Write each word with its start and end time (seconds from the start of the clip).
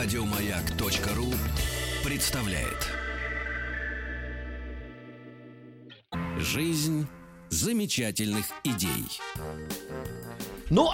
Радиомаяк.ру 0.00 1.26
представляет. 2.08 2.86
Жизнь 6.38 7.08
замечательных 7.48 8.46
идей. 8.62 9.06
Ну, 10.70 10.90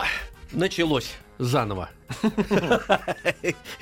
началось 0.52 1.12
заново. 1.38 1.90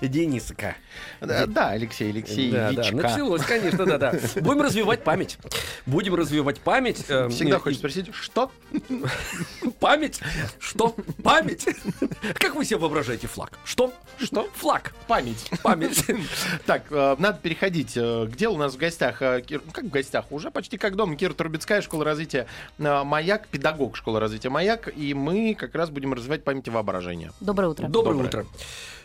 Дениска. 0.00 0.76
Да, 1.20 1.70
Алексей 1.70 2.10
Алексеевич. 2.10 2.52
Да, 2.52 2.72
да, 2.72 2.90
началось, 2.92 3.42
конечно, 3.42 3.86
да, 3.86 3.98
да. 3.98 4.14
Будем 4.40 4.62
развивать 4.62 5.04
память. 5.04 5.38
Будем 5.86 6.14
развивать 6.14 6.60
память. 6.60 7.04
э, 7.08 7.28
Всегда 7.28 7.58
хочешь 7.58 7.78
спросить, 7.78 8.12
что? 8.14 8.50
Память? 9.80 10.20
Что? 10.58 10.94
Память? 11.22 11.66
Как 12.34 12.54
вы 12.54 12.64
себе 12.64 12.78
воображаете 12.78 13.26
флаг? 13.26 13.58
Что? 13.64 13.92
Что? 14.18 14.48
Флаг. 14.54 14.92
Память. 15.06 15.50
Память. 15.62 16.04
Так, 16.66 16.84
э, 16.90 17.16
надо 17.18 17.38
переходить. 17.40 17.92
э, 17.96 18.26
Где 18.26 18.48
у 18.48 18.56
нас 18.56 18.74
в 18.74 18.76
гостях? 18.78 19.20
ну, 19.20 19.60
Как 19.72 19.84
в 19.84 19.90
гостях? 19.90 20.30
Уже 20.32 20.50
почти 20.50 20.76
как 20.78 20.96
дома. 20.96 21.16
Кира 21.16 21.32
Трубецкая, 21.34 21.80
школа 21.82 22.04
развития 22.04 22.46
«Маяк», 22.78 23.46
педагог 23.48 23.96
школы 23.96 24.20
развития 24.20 24.48
«Маяк». 24.50 24.88
И 24.96 25.14
мы 25.14 25.54
как 25.54 25.74
раз 25.74 25.90
будем 25.90 26.12
развивать 26.14 26.44
память 26.44 26.68
воображение. 26.80 27.30
Доброе 27.40 27.68
утро. 27.68 27.88
Доброе, 27.88 28.14
Доброе. 28.14 28.28
утро. 28.28 28.46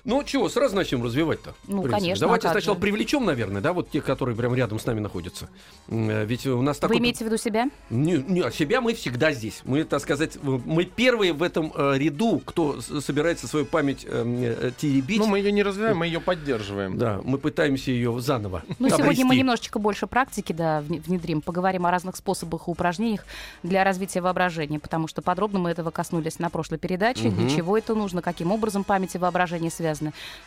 Ну, 0.06 0.24
чего, 0.24 0.50
сразу 0.50 0.76
начнем 0.76 1.04
развивать-то? 1.04 1.56
Ну, 1.68 1.82
конечно, 1.82 2.28
Давайте 2.28 2.48
а 2.48 2.52
сначала 2.52 2.76
же? 2.76 2.82
привлечем, 2.82 3.26
наверное, 3.26 3.60
да, 3.60 3.74
вот 3.74 3.90
тех, 3.90 4.06
которые 4.06 4.38
прямо 4.38 4.56
рядом 4.56 4.78
с 4.78 4.86
нами 4.86 5.00
находятся. 5.00 5.50
Э, 5.88 6.26
Ведь 6.26 6.46
у 6.46 6.62
нас 6.62 6.78
Вы 6.78 6.82
такой... 6.82 7.00
имеете 7.00 7.24
в 7.24 7.28
виду 7.28 7.38
себя? 7.38 7.72
Не, 7.90 8.18
не, 8.18 8.52
себя 8.52 8.82
мы 8.82 8.94
всегда 8.94 9.32
здесь. 9.32 9.62
Мы, 9.66 9.84
так 9.84 10.00
сказать, 10.02 10.38
мы 10.44 10.86
первые 10.86 11.34
в 11.34 11.42
этом 11.42 11.74
э, 11.76 11.98
ряду, 11.98 12.40
кто 12.46 12.82
собирается 12.82 13.48
свою 13.48 13.66
память 13.66 14.06
э, 14.08 14.60
э, 14.62 14.72
теребить. 14.78 15.18
Ну, 15.18 15.26
мы 15.26 15.40
ее 15.40 15.52
не 15.52 15.64
развиваем, 15.64 15.98
мы 15.98 16.06
ее 16.06 16.20
поддерживаем. 16.20 17.00
Да, 17.00 17.20
мы 17.24 17.40
пытаемся 17.40 17.90
ее 17.90 18.16
заново 18.20 18.62
Ну, 18.80 18.90
сегодня 18.90 19.26
мы 19.26 19.36
немножечко 19.36 19.80
больше 19.80 20.06
практики, 20.06 20.54
да, 20.54 20.82
вне- 20.82 21.02
внедрим. 21.02 21.42
Поговорим 21.42 21.88
о 21.88 21.92
разных 21.92 22.16
способах 22.16 22.68
и 22.68 22.72
упражнениях 22.72 23.26
для 23.64 23.84
развития 23.84 24.22
воображения, 24.22 24.80
потому 24.80 25.08
что 25.08 25.24
подробно 25.24 25.58
мы 25.58 25.72
этого 25.72 25.90
коснулись 25.90 26.38
на 26.38 26.52
прошлой 26.52 26.78
передаче, 26.78 27.30
для 27.30 27.50
чего 27.50 27.76
это 27.76 27.96
нужно, 27.96 28.22
каким 28.22 28.52
образом 28.52 28.84
память 28.84 29.16
и 29.16 29.18
воображение 29.18 29.72
связаны. 29.72 29.95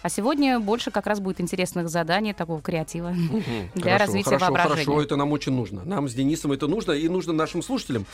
А 0.03 0.09
сегодня 0.09 0.59
больше 0.61 0.91
как 0.91 1.07
раз 1.07 1.21
будет 1.21 1.41
интересных 1.41 1.89
заданий, 1.89 2.33
такого 2.33 2.61
креатива 2.61 3.09
Мгм. 3.09 3.43
для 3.75 3.93
Хорошо, 3.93 4.05
развития 4.07 4.25
хорошо, 4.31 4.45
воображения. 4.47 4.85
Хорошо, 4.85 5.03
это 5.03 5.17
нам 5.17 5.33
очень 5.33 5.53
нужно. 5.53 5.85
Нам 5.85 6.09
с 6.09 6.15
Денисом 6.15 6.53
это 6.53 6.67
нужно. 6.67 6.93
И 6.93 7.09
нужно 7.09 7.33
нашим 7.33 7.63
слушателям 7.63 8.07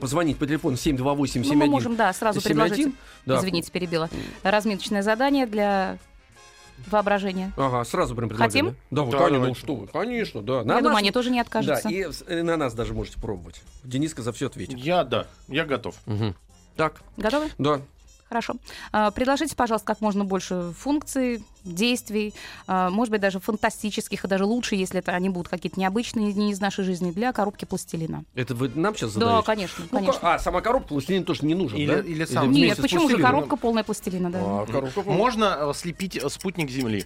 позвонить 0.00 0.38
по 0.38 0.46
телефону 0.46 0.76
728 0.76 1.42
Ну, 1.44 1.54
мы 1.54 1.66
можем, 1.66 1.96
да, 1.96 2.12
сразу 2.12 2.40
предложить, 2.40 2.94
Да. 3.26 3.38
извините, 3.38 3.70
перебила, 3.70 4.08
разминочное 4.42 5.02
задание 5.02 5.46
для 5.46 5.98
воображения. 6.88 7.52
Ага, 7.56 7.84
сразу 7.84 8.14
прям 8.14 8.28
предлагаем. 8.28 8.66
Хотим? 8.66 8.76
Да, 8.90 9.02
вот, 9.02 9.12
Да, 9.12 9.18
конечно, 9.18 9.46
ну 9.46 9.54
что 9.54 9.74
вы, 9.76 9.86
конечно, 9.86 10.42
да. 10.42 10.58
Я 10.58 10.64
На 10.64 10.76
думаю, 10.78 10.92
нас- 10.94 10.98
они 10.98 11.10
тоже 11.12 11.30
не 11.30 11.40
откажутся. 11.40 11.88
Да, 11.88 11.90
и 11.90 12.42
на 12.42 12.56
нас 12.56 12.74
даже 12.74 12.92
можете 12.94 13.20
пробовать. 13.20 13.62
Дениска 13.84 14.22
за 14.22 14.32
все 14.32 14.46
ответит. 14.46 14.78
Я, 14.78 15.04
да, 15.04 15.26
я 15.48 15.64
готов. 15.64 15.94
Мгм. 16.06 16.34
Так, 16.76 17.02
Готовы? 17.16 17.50
да. 17.58 17.80
Хорошо. 18.32 18.54
А, 18.92 19.10
Предложите, 19.10 19.54
пожалуйста, 19.54 19.86
как 19.86 20.00
можно 20.00 20.24
больше 20.24 20.72
функций, 20.78 21.44
действий, 21.64 22.32
а, 22.66 22.88
может 22.88 23.10
быть, 23.12 23.20
даже 23.20 23.40
фантастических, 23.40 24.24
и 24.24 24.26
даже 24.28 24.46
лучше, 24.46 24.74
если 24.74 25.00
это 25.00 25.12
они 25.12 25.28
будут 25.28 25.48
какие-то 25.48 25.78
необычные 25.78 26.32
дни 26.32 26.50
из 26.50 26.58
нашей 26.58 26.82
жизни, 26.82 27.10
для 27.10 27.32
коробки 27.34 27.66
пластилина. 27.66 28.24
Это 28.34 28.54
вы 28.54 28.70
нам 28.74 28.96
сейчас 28.96 29.12
Да, 29.12 29.20
задаете? 29.20 29.46
конечно, 29.46 29.84
Ну, 29.90 29.98
конечно. 29.98 30.34
а, 30.34 30.38
сама 30.38 30.62
коробка 30.62 30.88
пластилин 30.88 31.24
тоже 31.24 31.44
не 31.44 31.54
нужен, 31.54 31.76
Или- 31.78 31.86
да? 31.94 32.00
или 32.00 32.24
сам. 32.24 32.50
Нет, 32.50 32.78
почему 32.80 33.06
же 33.10 33.18
коробка 33.18 33.56
полная 33.56 33.84
пластилина, 33.84 34.30
да? 34.30 34.38
А, 34.40 34.66
коробка 34.66 35.02
полная. 35.02 35.18
Можно 35.18 35.72
слепить 35.74 36.18
спутник 36.32 36.70
Земли. 36.70 37.04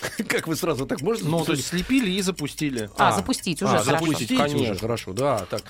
Как 0.28 0.46
вы 0.46 0.56
сразу 0.56 0.86
так 0.86 1.00
можете? 1.02 1.26
Ну, 1.28 1.44
то 1.44 1.52
есть 1.52 1.66
слепили 1.68 2.10
и 2.10 2.20
запустили. 2.22 2.90
А, 2.96 3.08
а, 3.08 3.12
запустить 3.12 3.62
уже 3.62 3.76
а, 3.76 3.78
хорошо. 3.78 3.90
запустить. 3.90 4.28
Запустить 4.28 4.38
конечно. 4.38 4.72
уже, 4.72 4.80
хорошо, 4.80 5.12
да, 5.12 5.46
так. 5.50 5.62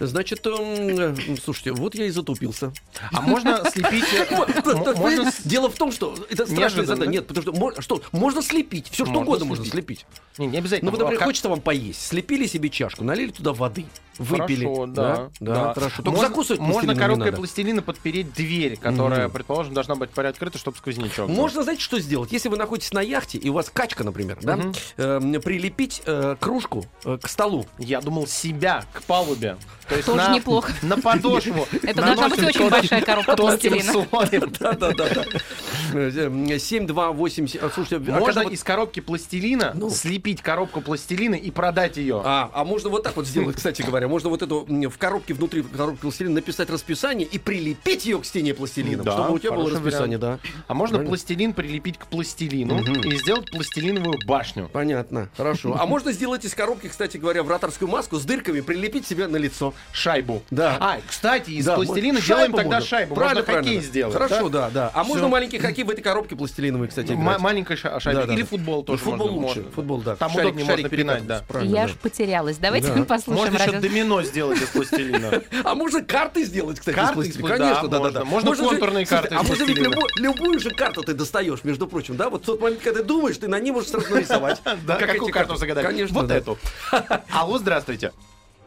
Значит, 0.00 0.46
эм, 0.46 1.16
э, 1.16 1.36
слушайте, 1.42 1.72
вот 1.72 1.94
я 1.94 2.06
и 2.06 2.10
затупился. 2.10 2.72
А 3.12 3.20
можно 3.20 3.68
слепить... 3.70 4.04
э, 4.12 4.26
Можно 4.96 5.32
Дело 5.44 5.70
в 5.70 5.74
том, 5.74 5.92
что 5.92 6.14
это 6.30 6.46
страшное 6.46 6.84
задание. 6.84 7.06
да? 7.06 7.12
Нет, 7.12 7.26
потому 7.26 7.72
что 7.72 7.82
что 7.82 8.02
можно 8.12 8.42
слепить, 8.42 8.86
все 8.86 9.04
что 9.04 9.12
Можно 9.12 9.22
угодно 9.22 9.44
можно 9.46 9.64
слепить. 9.64 10.06
Не, 10.38 10.46
не 10.46 10.58
обязательно. 10.58 10.90
Ну, 10.90 10.96
вот, 10.96 11.02
например, 11.02 11.24
хочется 11.24 11.48
вам 11.48 11.60
поесть. 11.60 12.06
Слепили 12.06 12.46
себе 12.46 12.68
чашку, 12.68 13.04
налили 13.04 13.30
туда 13.30 13.52
воды, 13.52 13.86
выпили. 14.18 14.64
Хорошо, 14.64 14.86
да, 14.86 15.30
да, 15.40 15.74
хорошо. 15.74 15.96
Только 15.96 16.10
можно, 16.10 16.28
закусывать 16.28 16.60
можно 16.60 16.94
коробкой 16.94 17.32
пластилина 17.32 17.82
подпереть 17.82 18.32
дверь, 18.34 18.76
которая, 18.76 19.28
предположим, 19.28 19.74
должна 19.74 19.94
быть 19.94 20.10
приоткрыта, 20.10 20.58
чтобы 20.58 20.76
сквознячок. 20.76 21.28
Можно, 21.28 21.62
знаете, 21.62 21.82
что 21.82 21.98
сделать? 21.98 22.32
Если 22.32 22.48
вы 22.48 22.56
находитесь 22.56 22.92
на 22.92 23.00
яхте, 23.00 23.38
и 23.38 23.48
у 23.48 23.54
вас 23.54 23.67
качка, 23.72 24.04
например, 24.04 24.38
да, 24.42 24.56
Мгм. 24.56 24.72
эм, 24.96 25.40
прилепить 25.42 26.02
э, 26.06 26.36
кружку 26.40 26.84
э, 27.04 27.18
к 27.22 27.28
столу. 27.28 27.66
Я 27.78 28.00
думал 28.00 28.26
себя 28.26 28.84
к 28.92 29.02
палубе. 29.02 29.56
То 29.88 29.94
есть 29.94 30.06
Тоже 30.06 30.18
на, 30.28 30.34
неплохо. 30.34 30.72
На 30.82 30.96
подошву. 30.98 31.66
Это 31.82 32.02
должна 32.02 32.28
быть 32.28 32.42
очень 32.42 32.68
большая 32.68 33.00
коробка 33.02 33.36
пластилина. 33.36 33.92
слоем. 33.92 34.52
Да, 34.60 34.72
да, 34.72 34.92
да, 34.92 35.08
да. 35.08 36.58
7, 36.58 36.86
2, 36.86 37.12
8, 37.12 37.48
Слушайте, 37.74 38.12
а 38.12 38.18
Можно 38.18 38.40
из 38.40 38.62
коробки 38.62 39.00
пластилина 39.00 39.72
Ну. 39.74 39.90
слепить 39.90 40.42
коробку 40.42 40.80
пластилина 40.80 41.34
и 41.34 41.50
продать 41.50 41.96
ее. 41.96 42.20
А, 42.24 42.50
а 42.52 42.64
можно 42.64 42.90
вот 42.90 43.02
так 43.02 43.16
вот 43.16 43.26
сделать, 43.26 43.56
кстати 43.56 43.82
говоря. 43.82 44.08
Можно 44.08 44.28
вот 44.30 44.42
эту 44.42 44.66
в 44.68 44.98
коробке, 44.98 45.34
внутри 45.34 45.62
коробки 45.62 46.00
пластилина 46.02 46.34
написать 46.36 46.70
расписание 46.70 47.26
и 47.26 47.38
прилепить 47.38 48.04
ее 48.06 48.18
к 48.18 48.24
стене 48.24 48.54
пластилином, 48.54 49.06
чтобы 49.06 49.34
у 49.34 49.38
тебя 49.38 49.52
было 49.52 49.70
расписание, 49.70 50.18
да. 50.18 50.38
А 50.66 50.74
можно 50.74 50.98
пластилин 50.98 51.52
прилепить 51.52 51.98
к 51.98 52.06
пластилину 52.06 52.78
и 53.02 53.16
сделать 53.16 53.50
пластилиновую 53.58 54.18
башню. 54.26 54.68
Понятно, 54.72 55.28
хорошо. 55.36 55.76
А 55.78 55.84
можно 55.86 56.12
сделать 56.12 56.44
из 56.44 56.54
коробки, 56.54 56.86
кстати 56.88 57.16
говоря, 57.16 57.42
вратарскую 57.42 57.88
маску 57.90 58.16
с 58.18 58.24
дырками, 58.24 58.60
прилепить 58.60 59.06
себе 59.06 59.26
на 59.26 59.36
лицо. 59.36 59.74
Шайбу. 59.92 60.42
Да. 60.50 60.76
А, 60.80 60.98
кстати, 61.06 61.50
из 61.50 61.64
Да, 61.64 61.74
пластилина 61.74 62.14
можно- 62.14 62.26
делаем 62.26 62.44
шайбу 62.46 62.56
тогда 62.56 62.76
можно. 62.76 62.88
шайбу. 62.88 63.14
Правильно, 63.16 63.40
Можно 63.40 63.52
хоккей 63.54 63.62
правильно. 63.72 63.82
сделать. 63.88 64.14
Хорошо, 64.14 64.48
да? 64.48 64.60
да, 64.60 64.70
да. 64.70 64.90
А 64.94 65.02
Всё. 65.02 65.08
можно 65.08 65.28
маленький 65.28 65.58
хоккей 65.58 65.84
в 65.84 65.90
этой 65.90 66.02
коробке 66.02 66.36
пластилиновой, 66.36 66.88
кстати, 66.88 67.10
М- 67.12 67.22
играть. 67.22 67.38
маленькая 67.40 67.76
ша- 67.76 67.98
шайба. 68.00 68.20
Да, 68.20 68.26
да, 68.28 68.34
Или 68.34 68.42
да. 68.42 68.46
футбол 68.48 68.82
тоже 68.84 69.02
Ну, 69.04 69.10
футбол 69.10 69.26
можно. 69.28 69.46
лучше. 69.46 69.56
можно. 69.60 69.72
Футбол, 69.72 70.00
да. 70.02 70.16
Там 70.16 70.30
Шарик- 70.30 70.40
удобнее 70.46 70.66
шарик 70.66 70.84
можно 70.84 70.96
пинать, 70.96 71.26
да. 71.26 71.42
правильно, 71.48 71.74
Я 71.74 71.82
да. 71.82 71.88
ж 71.88 71.94
потерялась. 71.96 72.56
Давайте 72.58 72.88
Да. 72.88 72.94
мы 72.96 73.04
послушаем 73.04 73.44
Можно 73.52 73.56
еще 73.62 73.70
радио. 73.72 73.80
домино 73.88 74.22
сделать 74.22 74.60
из 74.62 74.68
пластилина. 74.68 75.42
А 75.64 75.74
можно 75.74 76.02
карты 76.02 76.44
сделать, 76.44 76.78
кстати, 76.78 76.94
Карты 76.94 77.10
из 77.12 77.14
пластилина? 77.14 77.46
из 77.46 77.52
пла- 77.52 77.56
Конечно, 77.58 77.88
да, 77.88 77.98
да, 77.98 78.04
да, 78.04 78.10
да. 78.20 78.24
можно. 78.24 78.50
Можно 78.50 78.64
же- 78.64 78.70
контурные 78.70 79.06
слушайте, 79.06 79.28
карты 79.28 79.34
из 79.34 79.38
А 79.38 79.42
можно 79.42 79.64
ведь 79.64 79.76
пластилина. 79.76 79.94
любую, 79.94 80.08
любую 80.16 80.60
же 80.60 80.70
карту 80.70 81.02
ты 81.02 81.14
достаешь, 81.14 81.64
между 81.64 81.86
прочим, 81.88 82.16
да? 82.16 82.30
Вот 82.30 82.42
в 82.42 82.46
тот 82.46 82.60
момент, 82.60 82.80
когда 82.82 83.00
ты 83.00 83.04
думаешь, 83.06 83.36
ты 83.36 83.47
на 83.48 83.58
ней 83.58 83.70
можешь 83.72 83.90
сразу 83.90 84.12
нарисовать. 84.14 84.60
Да, 84.86 84.96
Как 84.96 85.12
какую 85.12 85.32
карту 85.32 85.56
загадать? 85.56 85.84
Конечно, 85.84 86.14
Вот 86.20 86.28
да. 86.28 86.36
эту. 86.36 86.58
Алло, 87.32 87.58
здравствуйте. 87.58 88.12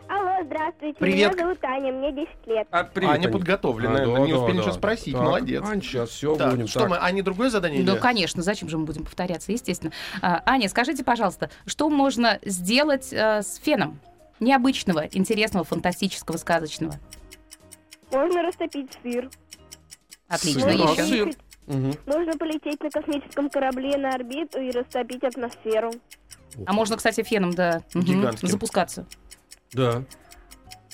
Алло, 0.09 0.44
здравствуйте. 0.44 0.97
Привет. 1.00 1.34
Меня 1.34 1.44
зовут 1.46 1.64
Аня, 1.64 1.92
мне 1.94 2.12
10 2.12 2.28
лет. 2.47 2.68
А, 2.72 2.84
привет, 2.84 3.12
Аня 3.12 3.30
подготовленная, 3.30 4.08
мы 4.08 4.28
не 4.28 4.34
успели 4.34 4.58
ничего 4.58 4.74
спросить, 4.74 5.14
молодец. 5.14 5.64
Ань, 5.66 5.81
сейчас 5.81 6.09
все 6.09 6.36
Так, 6.36 6.52
будем. 6.52 6.68
что 6.68 6.81
так. 6.81 6.90
мы, 6.90 6.97
Ане 6.97 7.24
другое 7.24 7.50
задание? 7.50 7.81
Ну, 7.84 7.94
или- 7.94 8.00
конечно, 8.00 8.44
зачем 8.44 8.68
же 8.68 8.78
мы 8.78 8.86
будем 8.86 9.06
повторяться, 9.06 9.52
естественно. 9.53 9.94
А, 10.22 10.41
Аня, 10.46 10.68
скажите, 10.68 11.03
пожалуйста, 11.06 11.50
что 11.66 11.90
можно 11.90 12.40
сделать 12.44 13.14
э, 13.14 13.41
с 13.41 13.56
феном? 13.64 14.00
Необычного, 14.41 15.06
интересного, 15.12 15.64
фантастического, 15.64 16.36
сказочного. 16.38 16.96
Можно 18.12 18.41
растопить 18.41 18.91
сыр. 19.03 19.30
Отлично, 20.28 20.62
Сыр. 20.62 20.72
А, 20.72 20.91
еще. 20.91 21.06
сыр. 21.06 21.30
Мгм. 21.68 21.94
Можно 22.06 22.38
полететь 22.38 22.82
на 22.82 22.90
космическом 22.90 23.50
корабле 23.50 23.98
на 23.98 24.10
орбиту 24.14 24.60
и 24.60 24.72
растопить 24.72 25.24
атмосферу. 25.24 25.92
А 26.66 26.74
можно, 26.74 26.98
кстати, 26.98 27.24
феном, 27.24 27.52
да, 27.54 27.82
Гигантским. 27.94 28.50
запускаться. 28.50 29.06
Да. 29.74 30.04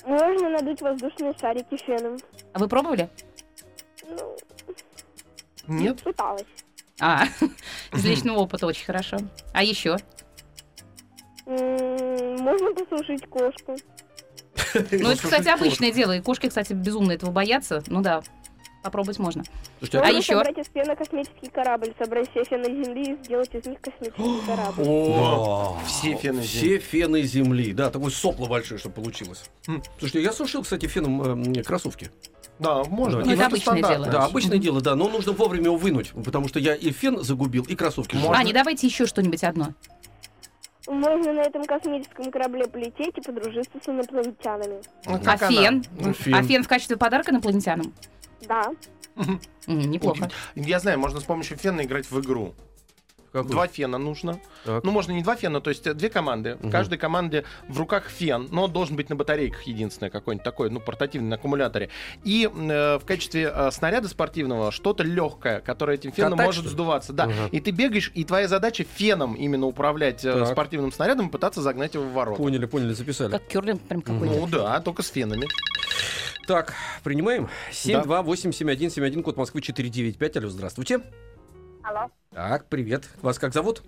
Можно 0.04 0.50
надуть 0.50 0.80
воздушные 0.80 1.34
шарики 1.40 1.76
феном. 1.84 2.16
А 2.52 2.58
вы 2.58 2.68
пробовали? 2.68 3.08
Ну, 4.08 4.36
Нет? 5.66 6.02
пыталась. 6.02 6.46
А, 7.00 7.24
из 7.92 8.04
личного 8.04 8.38
опыта 8.38 8.66
очень 8.66 8.84
хорошо. 8.84 9.18
А 9.52 9.62
еще? 9.62 9.96
М, 11.46 12.36
Можно 12.36 12.72
посушить 12.74 13.26
кошку. 13.28 13.76
Ну, 14.74 15.10
это, 15.10 15.22
кстати, 15.22 15.48
обычное 15.48 15.90
дело. 15.92 16.12
И 16.16 16.20
кошки, 16.20 16.48
кстати, 16.48 16.72
безумно 16.72 17.12
этого 17.12 17.30
боятся. 17.30 17.82
Ну 17.86 18.02
да, 18.02 18.22
попробовать 18.82 19.18
можно. 19.18 19.44
Слушайте, 19.78 19.98
А 19.98 20.02
Можно 20.04 20.18
еще? 20.18 20.32
собрать 20.36 20.58
из 20.58 20.66
фена 20.72 20.96
космический 20.96 21.48
корабль, 21.50 21.92
собрать 21.98 22.30
все 22.30 22.44
фены 22.44 22.64
Земли 22.84 23.12
и 23.12 23.24
сделать 23.24 23.54
из 23.54 23.66
них 23.66 23.80
космический 23.80 24.46
корабль. 24.46 24.84
О, 24.86 25.76
Все 25.86 26.14
фены 26.16 26.42
Все 26.42 26.78
фены 26.78 27.22
земли. 27.22 27.72
Да, 27.72 27.90
такое 27.90 28.10
сопло 28.10 28.46
большое, 28.46 28.78
чтобы 28.78 28.96
получилось. 28.96 29.44
Слушайте, 29.98 30.22
я 30.22 30.32
сушил, 30.32 30.62
кстати, 30.62 30.86
феном 30.86 31.52
э, 31.52 31.62
кроссовки. 31.62 32.10
Да, 32.58 32.82
можно. 32.84 33.20
Ну, 33.24 33.30
это 33.32 33.46
обычное 33.46 33.82
дело. 33.82 34.06
Да, 34.06 34.24
обычное 34.24 34.58
дело, 34.58 34.80
да, 34.80 34.96
но 34.96 35.08
нужно 35.08 35.32
вовремя 35.32 35.66
его 35.66 35.76
вынуть, 35.76 36.10
потому 36.24 36.48
что 36.48 36.58
я 36.58 36.74
и 36.74 36.90
фен 36.90 37.22
загубил, 37.22 37.64
и 37.64 37.76
кроссовки. 37.76 38.14
Можно. 38.16 38.30
сжег. 38.34 38.40
Аня, 38.40 38.52
давайте 38.54 38.86
еще 38.86 39.06
что-нибудь 39.06 39.44
одно. 39.44 39.68
Можно 40.88 41.34
на 41.34 41.40
этом 41.42 41.66
космическом 41.66 42.30
корабле 42.30 42.66
полететь 42.66 43.16
и 43.18 43.20
подружиться 43.20 43.72
с 43.84 43.88
инопланетянами. 43.88 44.80
Ну, 45.04 45.20
А 45.26 45.36
фен? 45.36 45.84
Ну, 46.00 46.12
фен. 46.14 46.34
А 46.34 46.42
фен 46.42 46.64
в 46.64 46.68
качестве 46.68 46.96
подарка 46.96 47.30
инопланетянам? 47.30 47.92
Да. 48.46 48.74
Неплохо. 49.66 50.30
Я 50.54 50.78
знаю, 50.78 50.98
можно 50.98 51.20
с 51.20 51.24
помощью 51.24 51.56
фена 51.56 51.82
играть 51.82 52.10
в 52.10 52.20
игру. 52.20 52.54
Какой? 53.32 53.50
Два 53.50 53.66
фена 53.66 53.98
нужно. 53.98 54.40
Так. 54.64 54.84
Ну, 54.84 54.90
можно 54.90 55.12
не 55.12 55.22
два 55.22 55.36
фена, 55.36 55.60
то 55.60 55.70
есть 55.70 55.86
э, 55.86 55.94
две 55.94 56.08
команды. 56.08 56.56
В 56.56 56.62
Мгм. 56.64 56.70
каждой 56.70 56.98
команде 56.98 57.44
в 57.68 57.78
руках 57.78 58.08
фен, 58.08 58.48
но 58.50 58.64
он 58.64 58.72
должен 58.72 58.96
быть 58.96 59.10
на 59.10 59.16
батарейках 59.16 59.62
единственное, 59.64 60.10
какой-нибудь 60.10 60.44
такой, 60.44 60.70
ну, 60.70 60.80
портативный, 60.80 61.28
на 61.28 61.36
аккумуляторе. 61.36 61.90
И 62.24 62.48
э, 62.52 62.98
в 62.98 63.04
качестве 63.04 63.52
э, 63.54 63.70
снаряда 63.70 64.08
спортивного 64.08 64.72
что-то 64.72 65.02
легкое, 65.02 65.60
которое 65.60 65.94
этим 65.98 66.12
феном 66.12 66.32
Катать, 66.32 66.46
может 66.46 66.66
сдуваться. 66.66 67.12
Да. 67.12 67.24
Ага. 67.24 67.48
И 67.52 67.60
ты 67.60 67.70
бегаешь, 67.70 68.10
и 68.14 68.24
твоя 68.24 68.48
задача 68.48 68.84
феном 68.84 69.34
именно 69.34 69.66
управлять 69.66 70.24
э, 70.24 70.32
Так. 70.32 70.48
спортивным 70.48 70.90
снарядом 70.92 71.28
и 71.28 71.30
пытаться 71.30 71.60
загнать 71.60 71.94
его 71.94 72.04
в 72.04 72.12
ворота. 72.12 72.38
Поняли, 72.42 72.66
поняли, 72.66 72.92
записали. 72.94 73.30
Как 73.30 73.46
керлинг 73.46 73.82
прям 73.82 74.02
какой-то. 74.02 74.34
Ну 74.34 74.46
да, 74.46 74.80
только 74.80 75.02
с 75.02 75.08
фенами. 75.08 75.46
Так, 76.46 76.72
принимаем. 77.04 77.50
728-7171, 77.72 79.22
код 79.22 79.36
Москвы 79.36 79.60
495. 79.60 80.36
Алло, 80.38 80.48
здравствуйте. 80.48 81.00
Алло, 81.88 82.10
Так, 82.34 82.66
привет. 82.66 83.08
Вас 83.22 83.38
как 83.38 83.54
зовут? 83.54 83.82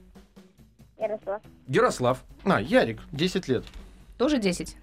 Ярослав. 0.96 1.42
Ярослав. 1.68 2.24
А, 2.44 2.58
Ярик, 2.58 2.98
10 3.12 3.46
лет. 3.46 3.62
Тоже 4.16 4.38
10. 4.38 4.74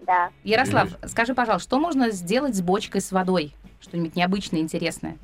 Да. 0.00 0.30
Ярослав, 0.44 0.90
скажи, 1.06 1.34
пожалуйста, 1.34 1.66
что 1.66 1.78
можно 1.80 2.10
сделать 2.10 2.54
с 2.54 2.60
бочкой 2.60 3.00
с 3.00 3.10
водой? 3.10 3.54
Что-нибудь 3.80 4.16
необычное, 4.16 4.60
интересное? 4.60 5.16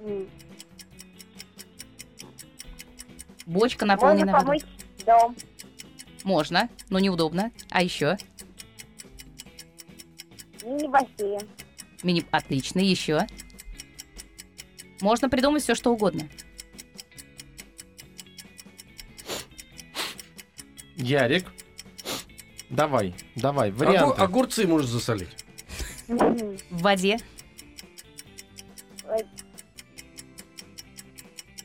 М. 0.00 0.28
Бочка 3.46 3.86
Можно 3.86 3.94
наполнена 3.94 4.32
водой. 4.32 4.60
помыть 4.60 5.04
дом. 5.06 5.36
Можно, 6.24 6.68
но 6.90 6.98
неудобно. 6.98 7.52
А 7.70 7.80
еще? 7.80 8.16
Мини-бассейн. 10.64 11.42
Мини... 12.02 12.26
Отлично, 12.32 12.80
еще. 12.80 13.24
Можно 15.04 15.28
придумать 15.28 15.62
все, 15.62 15.74
что 15.74 15.92
угодно. 15.92 16.22
Ярик. 20.96 21.44
Давай, 22.70 23.14
давай, 23.36 23.68
Огур- 23.68 23.76
варианты. 23.86 24.22
огурцы 24.22 24.66
можешь 24.66 24.88
засолить. 24.88 25.28
В 26.08 26.56
воде. 26.70 27.18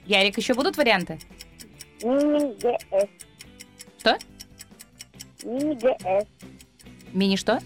Ярик, 0.06 0.38
еще 0.38 0.54
будут 0.54 0.76
варианты? 0.76 1.18
Мини-ГС. 2.04 3.10
Что? 4.00 4.18
Мини-ГС. 5.46 6.28
Мини 7.14 7.38
что? 7.38 7.62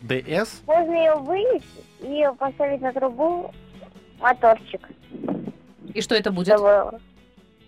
ДС. 0.00 0.62
Можно 0.66 0.92
ее 0.94 1.16
вынести 1.16 1.66
и 2.00 2.24
поставить 2.38 2.80
на 2.80 2.90
трубу 2.94 3.52
моторчик, 4.22 4.88
И 5.92 6.00
что 6.00 6.14
это 6.14 6.30
будет? 6.30 6.54
чтобы, 6.56 6.98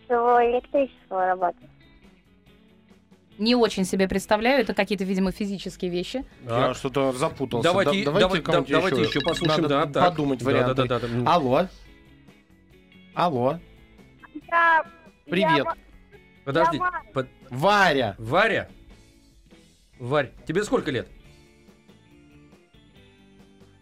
чтобы 0.04 0.22
электричество 0.50 1.26
работало. 1.26 1.68
Не 3.36 3.56
очень 3.56 3.84
себе 3.84 4.06
представляю. 4.08 4.60
Это 4.62 4.74
какие-то, 4.74 5.02
видимо, 5.02 5.32
физические 5.32 5.90
вещи. 5.90 6.24
Я 6.44 6.48
Так. 6.68 6.76
что-то 6.76 7.10
запутался. 7.12 7.68
Давайте, 7.68 8.04
Да- 8.04 8.12
давай- 8.12 8.40
кому-нибудь 8.40 8.68
да- 8.70 8.76
давайте 8.78 9.02
еще 9.02 9.20
послушаем. 9.20 9.62
Надо 9.62 9.86
да, 9.86 9.86
так. 10.02 10.10
подумать 10.10 10.38
Да, 10.38 10.44
варианты. 10.46 10.74
Да, 10.74 10.84
да, 10.86 10.98
да, 11.00 11.08
да. 11.08 11.32
Алло. 11.34 11.66
Алло. 13.14 13.58
Я, 14.48 14.84
Привет. 15.26 15.64
я 15.64 15.74
Подожди. 16.44 16.78
Давай. 16.78 16.92
под- 17.12 17.28
Варя. 17.50 18.14
Варя. 18.18 18.68
Варь, 19.98 20.30
тебе 20.46 20.62
сколько 20.62 20.92
лет? 20.92 21.08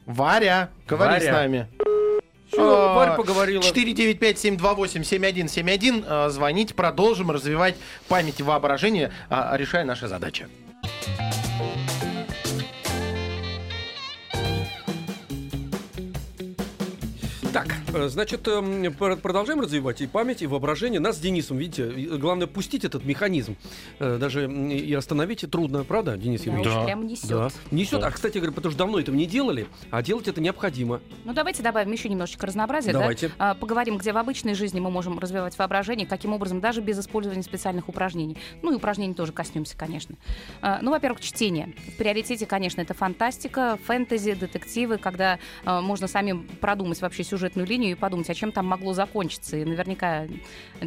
Варя. 0.07 0.71
Говори 0.87 1.13
Варя. 1.13 1.21
с 1.21 1.31
нами. 1.33 1.69
Всё, 2.53 2.91
А, 2.91 2.95
Варя 2.95 3.13
поговорила. 3.13 3.63
495-728-7171. 3.63 6.05
А, 6.07 6.29
Звоните, 6.29 6.75
продолжим 6.75 7.31
развивать 7.31 7.77
память 8.09 8.41
и 8.41 8.43
воображение, 8.43 9.11
а, 9.31 9.57
решая 9.57 9.85
наши 9.85 10.07
задачи. 10.07 10.47
Значит, 17.93 18.47
эм, 18.49 18.93
пр- 18.95 19.17
продолжаем 19.17 19.61
развивать 19.61 20.01
и 20.01 20.07
память, 20.07 20.43
и 20.43 20.47
воображение. 20.47 21.01
Нас 21.01 21.17
с 21.17 21.21
Денисом, 21.21 21.59
видите, 21.59 21.87
главное 22.17 22.47
пустить 22.47 22.85
этот 22.85 23.05
механизм. 23.05 23.57
Э, 23.99 24.19
Даже 24.19 24.51
и 24.51 24.93
остановить 24.95 25.45
трудно, 25.51 25.85
правда, 25.85 26.17
Денис 26.17 26.43
Да, 26.43 26.53
уж 26.53 26.85
прям 26.87 27.07
несет. 27.07 27.29
Да. 27.29 27.49
Несет. 27.71 28.01
Да. 28.01 28.09
А, 28.09 28.11
кстати 28.11 28.39
говоря, 28.39 28.53
потому 28.53 28.71
что 28.71 28.79
давно 28.79 28.99
этого 28.99 29.15
не 29.15 29.27
делали, 29.27 29.67
а 29.91 30.03
делать 30.03 30.29
это 30.29 30.41
необходимо. 30.41 31.01
Ну, 31.25 31.33
давайте 31.33 31.63
добавим 31.63 31.93
еще 31.93 32.09
немножечко 32.09 32.47
разнообразия. 32.47 32.93
да? 32.93 33.01
Давайте. 33.01 33.31
А, 33.39 33.55
поговорим, 33.55 33.99
где 33.99 34.13
в 34.13 34.17
обычной 34.17 34.55
жизни 34.55 34.81
мы 34.81 34.91
можем 34.91 35.19
развивать 35.19 35.59
воображение, 35.59 36.07
каким 36.07 36.33
образом, 36.33 36.61
даже 36.61 36.81
без 36.81 36.99
использования 36.99 37.43
специальных 37.43 37.89
упражнений. 37.89 38.37
Ну 38.63 38.73
и 38.73 38.77
упражнений 38.77 39.15
тоже 39.15 39.33
коснемся, 39.33 39.77
конечно. 39.77 40.17
А, 40.61 40.79
ну, 40.83 40.91
во-первых, 40.91 41.21
чтение. 41.21 41.75
В 41.95 41.97
приоритете, 41.99 42.47
конечно, 42.47 42.81
это 42.81 42.95
фантастика, 42.95 43.79
фэнтези, 43.85 44.33
детективы, 44.35 44.99
когда 44.99 45.39
а, 45.65 45.81
можно 45.81 46.07
самим 46.09 46.47
продумать 46.61 47.01
вообще 47.01 47.25
сюжетную 47.25 47.67
линию 47.67 47.82
и 47.91 47.95
подумать, 47.95 48.29
а 48.31 48.35
чем 48.35 48.53
там 48.53 48.67
могло 48.67 48.95
закончиться. 48.95 49.57
И 49.57 49.65
наверняка 49.65 50.27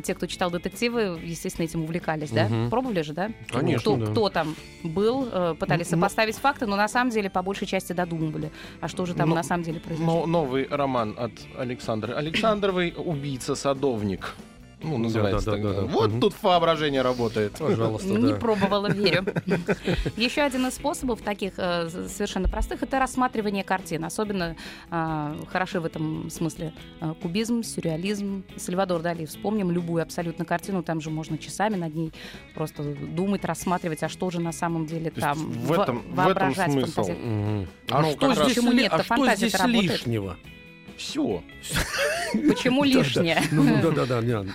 те, 0.03 0.13
кто 0.15 0.27
читал 0.27 0.50
детективы, 0.51 1.19
естественно, 1.24 1.65
этим 1.65 1.83
увлекались, 1.83 2.31
да? 2.31 2.47
Мгм. 2.47 2.69
Пробовали 2.69 3.01
же, 3.01 3.13
да? 3.13 3.31
Конечно, 3.50 3.80
кто, 3.80 3.97
да. 3.97 4.12
кто 4.12 4.30
там 4.30 4.56
был, 4.83 5.27
э, 5.31 5.56
пытались 5.59 5.88
сопоставить 5.88 6.36
факты, 6.36 6.65
но 6.65 6.75
на 6.75 6.88
самом 6.88 7.12
деле 7.12 7.30
по 7.30 7.42
большей 7.42 7.68
части 7.68 7.94
додумывали. 7.94 8.51
А 8.81 8.88
что 8.88 9.06
же 9.06 9.13
там 9.13 9.30
Ну, 9.30 9.36
на 9.36 9.44
самом 9.44 9.63
деле 9.63 9.80
произошло? 9.80 10.21
Но 10.21 10.25
новый 10.25 10.68
роман 10.69 11.15
от 11.18 11.31
Александры 11.57 12.13
Александровой 12.13 12.94
«Убийца-садовник». 12.95 14.36
Ну, 14.86 14.98
называется 14.98 15.52
Да, 15.52 15.58
да, 15.58 15.64
так. 15.64 15.76
да, 15.76 15.82
да. 15.82 15.88
Вот 15.88 16.12
Мгм. 16.12 16.22
тут 16.22 16.36
воображение 16.42 17.02
работает. 17.02 17.54
Пожалуйста, 17.58 18.08
Не 18.08 18.34
да. 18.34 18.40
пробовала, 18.40 18.88
верю. 18.92 19.26
Еще 20.18 20.42
один 20.42 20.68
из 20.68 20.76
способов 20.76 21.22
таких 21.22 21.54
э, 21.58 21.90
совершенно 22.08 22.48
простых 22.48 22.84
это 22.84 23.00
рассматривание 23.00 23.64
картин. 23.64 24.06
Особенно 24.06 24.56
э, 24.92 25.36
хороши 25.52 25.80
в 25.80 25.86
этом 25.86 26.30
смысле 26.30 26.74
э, 27.02 27.14
кубизм, 27.22 27.64
сюрреализм. 27.64 28.44
Сальвадор 28.58 29.02
Дали. 29.02 29.26
Вспомним 29.26 29.72
любую 29.72 30.04
абсолютно 30.04 30.46
картину, 30.46 30.84
там 30.84 31.02
же 31.02 31.10
можно 31.10 31.38
часами 31.38 31.76
над 31.76 31.96
ней 31.96 32.12
просто 32.54 32.84
думать, 32.84 33.44
рассматривать, 33.46 34.04
а 34.04 34.10
что 34.10 34.30
же 34.30 34.40
на 34.40 34.52
самом 34.52 34.86
деле 34.86 35.10
То 35.12 35.22
там. 35.22 35.38
в 35.38 35.68
во- 35.68 35.84
этом- 35.84 35.98
в 36.00 36.02
этом 36.02 36.16
воображать, 36.16 36.72
смысл. 36.72 37.02
Мгм. 37.10 37.68
А 37.90 38.02
Ну, 38.02 38.12
что 38.12 38.34
здесь, 38.34 38.48
Почему 38.56 38.72
ли- 38.72 38.86
а 38.86 39.04
что 39.04 39.36
здесь 39.36 39.56
работает. 39.56 39.84
лишнего? 39.92 40.38
Все. 40.98 41.44
Почему 42.48 42.84
лишнее? 42.84 43.42
Ну, 43.52 43.92
да, 43.92 44.06
да, 44.06 44.22
да. 44.22 44.46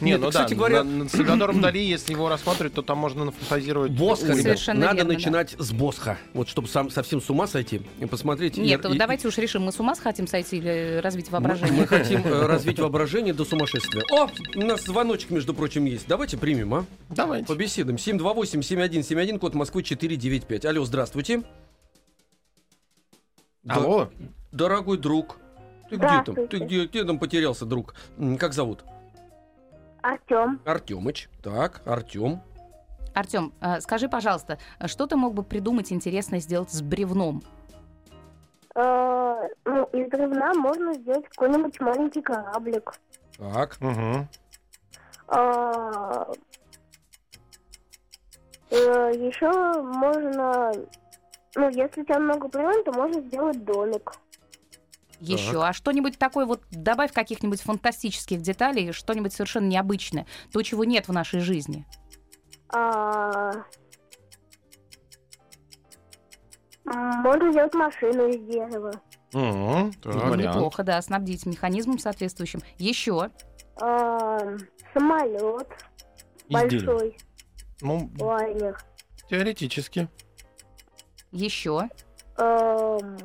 не. 0.00 0.16
Ну 0.16 0.30
да, 0.30 0.46
говоря- 0.46 0.84
на- 0.84 1.04
над 1.04 1.10
Сальвадором 1.10 1.60
Дали, 1.60 1.78
если 1.78 2.12
его 2.12 2.28
рассматривать, 2.28 2.74
то 2.74 2.82
там 2.82 2.98
можно 2.98 3.24
нафантазировать. 3.24 3.92
Босха, 3.92 4.26
ребят, 4.26 4.42
Совершенно 4.42 4.86
надо 4.86 5.04
начинать 5.04 5.56
с 5.58 5.72
Босха. 5.72 6.18
Вот 6.34 6.48
чтобы 6.48 6.68
сам, 6.68 6.90
совсем 6.90 7.20
с 7.20 7.28
ума 7.30 7.46
сойти 7.46 7.82
и 8.00 8.06
посмотреть. 8.06 8.56
Нет, 8.56 8.82
давайте 8.82 9.28
уж 9.28 9.38
решим, 9.38 9.62
мы 9.64 9.72
с 9.72 9.80
ума 9.80 9.94
хотим 9.96 10.26
сойти 10.26 10.58
или 10.58 11.00
развить 11.02 11.30
воображение. 11.30 11.80
мы 11.80 11.86
хотим 11.86 12.24
э, 12.24 12.46
развить 12.46 12.78
воображение 12.78 13.34
до 13.34 13.44
сумасшествия. 13.44 14.04
О, 14.12 14.28
у 14.54 14.62
нас 14.64 14.84
звоночек, 14.84 15.30
между 15.30 15.54
прочим, 15.54 15.84
есть. 15.84 16.06
Давайте 16.06 16.36
примем, 16.36 16.74
а? 16.74 16.86
Давайте. 17.10 17.46
Побеседуем. 17.46 17.96
728-7171, 17.96 19.38
код 19.38 19.54
Москвы 19.54 19.82
495. 19.82 20.64
Алло, 20.64 20.84
здравствуйте. 20.84 21.42
Алло. 23.66 24.10
дорогой 24.52 24.98
друг. 24.98 25.38
Ты 25.88 25.96
где 25.96 26.22
там? 26.22 26.48
Ты 26.48 26.58
где, 26.58 26.86
где 26.86 27.04
там 27.04 27.18
потерялся, 27.18 27.64
друг? 27.64 27.94
Как 28.38 28.52
зовут? 28.52 28.84
Артем. 30.02 30.60
Артемыч. 30.64 31.28
Так, 31.42 31.82
Артем. 31.86 32.40
Артем, 33.14 33.52
э, 33.60 33.80
скажи, 33.80 34.08
пожалуйста, 34.08 34.58
что 34.86 35.06
ты 35.06 35.16
мог 35.16 35.34
бы 35.34 35.42
придумать 35.42 35.92
интересное 35.92 36.40
сделать 36.40 36.70
с 36.70 36.82
бревном? 36.82 37.42
Э, 38.74 39.48
ну, 39.64 39.84
из 39.92 40.08
бревна 40.08 40.54
можно 40.54 40.94
сделать 40.94 41.28
какой-нибудь 41.30 41.80
маленький 41.80 42.22
кораблик. 42.22 42.94
Так. 43.38 43.80
Мгм. 43.80 44.28
еще 48.70 49.82
можно, 49.82 50.72
ну, 51.54 51.68
если 51.70 52.02
у 52.02 52.04
тебя 52.04 52.18
много 52.18 52.48
бревен, 52.48 52.84
то 52.84 52.92
можно 52.92 53.20
сделать 53.20 53.64
домик. 53.64 54.12
Еще, 55.20 55.62
а 55.62 55.72
что-нибудь 55.72 56.18
такое 56.18 56.46
вот 56.46 56.62
добавь 56.70 57.12
каких-нибудь 57.12 57.60
фантастических 57.60 58.40
деталей, 58.40 58.92
что-нибудь 58.92 59.32
совершенно 59.32 59.66
необычное, 59.66 60.26
то, 60.52 60.62
чего 60.62 60.84
нет 60.84 61.08
в 61.08 61.12
нашей 61.12 61.40
жизни. 61.40 61.84
А, 62.72 63.52
можно 66.84 67.50
сделать 67.52 67.74
машину 67.74 68.28
из 68.28 68.36
дерева. 68.46 68.92
Так. 69.32 70.14
Вариант. 70.14 70.54
Неплохо, 70.56 70.82
да, 70.84 71.00
снабдить 71.02 71.44
механизмом 71.46 71.98
соответствующим. 71.98 72.60
Еще, 72.78 73.30
А, 73.80 74.38
самолет 74.94 75.68
Из 76.48 76.60
дерева. 76.70 76.92
большой, 76.94 77.18
Ну, 77.80 78.10
лайнер. 78.18 78.78
теоретически. 79.28 80.08
еще. 81.30 81.88
Эм, 82.38 83.18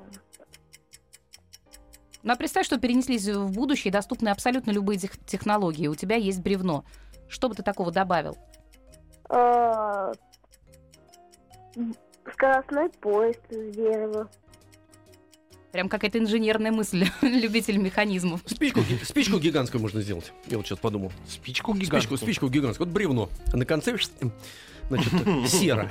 Ну, 2.24 2.32
а 2.32 2.36
представь, 2.38 2.66
что 2.66 2.80
перенеслись 2.80 3.28
в 3.28 3.52
будущее, 3.52 3.92
доступны 3.92 4.30
абсолютно 4.30 4.72
любые 4.72 4.98
тех- 4.98 5.18
технологии. 5.26 5.88
У 5.88 5.96
тебя 5.96 6.16
есть 6.16 6.42
бревно. 6.42 6.86
Что 7.28 7.50
бы 7.50 7.56
ты 7.56 7.64
такого 7.64 7.92
добавил? 7.92 8.38
А, 9.30 10.12
Скоростной 12.32 12.90
поезд 12.90 13.42
из 13.50 13.76
дерева. 13.76 14.30
Прям 15.74 15.90
какая-то 15.90 16.20
инженерная 16.20 16.72
мысль, 16.72 17.08
любитель 17.24 17.78
механизмов. 17.78 18.42
Спичку, 18.46 18.82
спичку 19.04 19.40
гигантскую 19.40 19.82
можно 19.82 20.02
сделать. 20.02 20.32
Я 20.48 20.58
вот 20.58 20.68
сейчас 20.68 20.78
подумал. 20.78 21.12
Спичку 21.28 21.74
Спичку, 21.74 21.74
гигантскую. 21.74 22.18
спичку 22.20 22.48
гигантскую. 22.48 22.88
Вот 22.88 22.94
бревно. 22.94 23.30
А 23.52 23.58
на 23.58 23.66
конце 23.66 23.98
значит, 24.90 25.12
сера. 25.50 25.90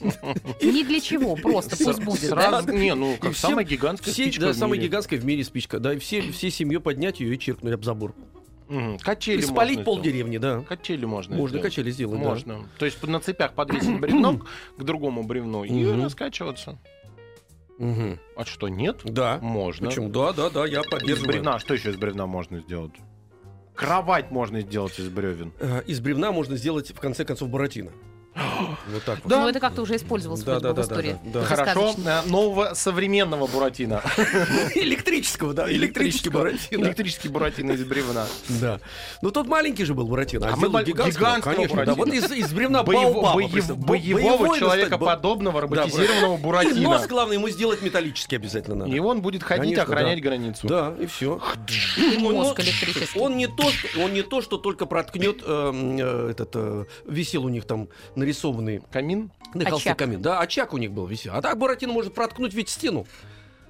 Ни 0.62 0.84
для 0.84 1.00
чего, 1.00 1.34
просто 1.34 1.76
пусть 1.76 2.00
будет. 2.04 2.30
да? 2.30 2.48
Сразу, 2.48 2.72
не, 2.72 2.94
ну, 2.94 3.16
как 3.20 3.32
всем- 3.32 3.50
самая 3.50 3.64
гигантская 3.64 4.14
Все, 4.14 4.22
спичка 4.22 4.40
да, 4.42 4.52
в 4.52 4.56
самая 4.56 4.78
гигантская 4.78 5.18
в 5.18 5.24
мире 5.24 5.42
спичка. 5.42 5.80
Да, 5.80 5.94
и 5.94 5.98
все, 5.98 6.22
все 6.30 6.48
семью 6.52 6.80
поднять 6.80 7.18
ее 7.18 7.34
и 7.34 7.38
чиркнули 7.40 7.74
об 7.74 7.84
забор. 7.84 8.14
Мгм, 8.68 8.98
Качели 8.98 9.38
И 9.40 9.42
спалить 9.42 9.78
можно 9.78 9.84
пол 9.84 9.94
сделать. 9.98 10.12
деревни, 10.14 10.38
да. 10.38 10.60
Качели 10.60 11.06
можно 11.06 11.34
Можно 11.36 11.58
сделать. 11.58 11.72
качели 11.74 11.90
сделать, 11.90 12.20
да. 12.20 12.28
Можно. 12.28 12.68
То 12.78 12.84
есть 12.84 13.02
на 13.02 13.18
цепях 13.18 13.54
подвесить 13.54 13.98
бревно 13.98 14.42
к 14.76 14.84
другому 14.84 15.24
бревну 15.24 15.64
и 15.64 15.84
раскачиваться. 16.00 16.78
Мгм. 17.78 18.18
А 18.36 18.44
что, 18.44 18.68
нет? 18.68 19.00
Да. 19.04 19.38
Можно. 19.40 19.88
Почему? 19.88 20.08
Да, 20.08 20.32
да, 20.32 20.50
да, 20.50 20.66
я 20.66 20.80
Из 20.80 20.86
поддерживаю. 20.86 21.28
бревна. 21.32 21.58
Что 21.58 21.74
еще 21.74 21.90
из 21.90 21.96
бревна 21.96 22.26
можно 22.26 22.58
сделать? 22.60 22.92
Кровать 23.74 24.30
можно 24.32 24.60
сделать 24.60 24.98
из 24.98 25.08
бревен. 25.08 25.52
Э, 25.60 25.82
Из 25.86 26.00
бревна 26.00 26.32
можно 26.32 26.56
сделать, 26.56 26.90
в 26.90 26.98
конце 26.98 27.24
концов, 27.24 27.48
буратино. 27.48 27.92
Вот 28.92 29.04
так 29.04 29.18
вот. 29.24 29.30
Ну, 29.30 29.48
это 29.48 29.60
как-то 29.60 29.82
уже 29.82 29.96
использовалось 29.96 30.42
Да, 30.42 30.60
да, 30.60 30.72
в 30.72 30.76
да, 30.76 30.82
истории. 30.82 31.16
да, 31.24 31.40
да. 31.40 31.46
Хорошо. 31.46 31.70
Сказочно. 31.92 32.22
э, 32.24 32.28
Нового 32.30 32.74
современного 32.74 33.46
буратино. 33.46 34.02
Электрического, 34.74 35.54
да, 35.54 35.70
электрический 35.70 36.30
буратино. 36.30 36.84
Электрический 36.86 37.28
буратино 37.28 37.72
из 37.72 37.84
бревна. 37.84 38.26
Да. 38.48 38.80
Ну, 39.22 39.30
тот 39.30 39.46
маленький 39.46 39.84
же 39.84 39.94
был 39.94 40.06
буратино, 40.06 40.48
а, 40.48 40.52
А 40.54 40.56
мы 40.56 40.68
гигантского, 40.84 41.40
конечно. 41.40 41.84
Да, 41.84 41.94
Буратино. 41.94 42.26
вот 42.28 42.32
из, 42.32 42.52
бревна 42.52 42.82
Боевого 42.82 44.58
человекоподобного 44.58 45.54
бо- 45.54 45.60
роботизированного 45.62 46.32
И 46.34 46.36
нос, 46.36 46.40
буратино. 46.40 47.06
главное, 47.08 47.36
ему 47.36 47.48
сделать 47.48 47.82
металлический 47.82 48.36
обязательно 48.36 48.76
надо. 48.76 48.90
И 48.90 48.98
он 48.98 49.20
будет 49.22 49.42
ходить, 49.42 49.78
охранять 49.78 50.22
да. 50.22 50.28
границу. 50.28 50.66
Да, 50.66 50.94
и 50.98 51.06
все. 51.06 51.40
И 51.96 52.18
мозг 52.18 52.60
электрический. 52.60 53.18
Он 53.18 53.36
не 53.36 53.46
то, 53.46 53.70
что, 53.70 54.00
он 54.00 54.12
не 54.12 54.22
то, 54.22 54.40
что 54.42 54.58
только 54.58 54.86
проткнет 54.86 55.42
эм, 55.44 55.98
э, 55.98 56.30
этот 56.30 56.50
э, 56.54 56.84
висел 57.06 57.44
у 57.44 57.48
них 57.48 57.64
там 57.64 57.88
нарисованный 58.28 58.82
Камин 58.90 59.30
на 59.54 59.64
холсте 59.70 59.90
Очаг. 59.90 59.98
камин. 59.98 60.20
Да, 60.20 60.40
очаг 60.40 60.74
у 60.74 60.78
них 60.78 60.92
был 60.92 61.06
висел. 61.06 61.32
А 61.34 61.40
так 61.40 61.56
Буратино 61.58 61.92
может 61.94 62.12
проткнуть 62.14 62.52
ведь 62.52 62.68
стену. 62.68 63.06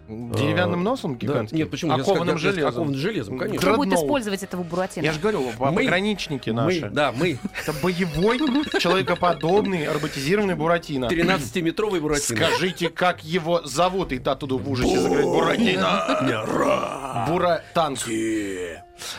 деревянным 0.08 0.82
носом 0.82 1.12
Да. 1.12 1.18
гигантским. 1.26 1.58
Нет, 1.58 1.70
почему? 1.70 1.92
Окованным 1.92 2.36
я 2.36 2.38
железом. 2.38 2.68
Окованным 2.70 2.94
железом, 2.96 3.38
конечно. 3.38 3.60
Кто 3.60 3.76
будет 3.76 3.92
использовать 3.92 4.42
этого 4.42 4.62
Буратино? 4.62 5.04
Я 5.04 5.12
же 5.12 5.20
говорю, 5.20 5.52
Мы- 5.58 5.72
пограничники 5.74 6.48
Мы, 6.50 6.56
наши. 6.56 6.88
да, 6.90 7.12
мы. 7.12 7.38
Это 7.62 7.74
боевой, 7.82 8.38
человекоподобный, 8.80 9.86
роботизированный 9.92 10.54
Буратино. 10.56 11.06
13-метровый 11.06 12.00
Буратино. 12.00 12.46
Скажите, 12.46 12.88
как 12.88 13.22
его 13.22 13.62
зовут? 13.66 14.12
И 14.12 14.18
та 14.18 14.32
оттуда 14.32 14.54
в 14.56 14.68
ужасе 14.70 14.98
заговорит. 14.98 15.26
Буратино. 15.26 17.26
Буратанк. 17.28 17.98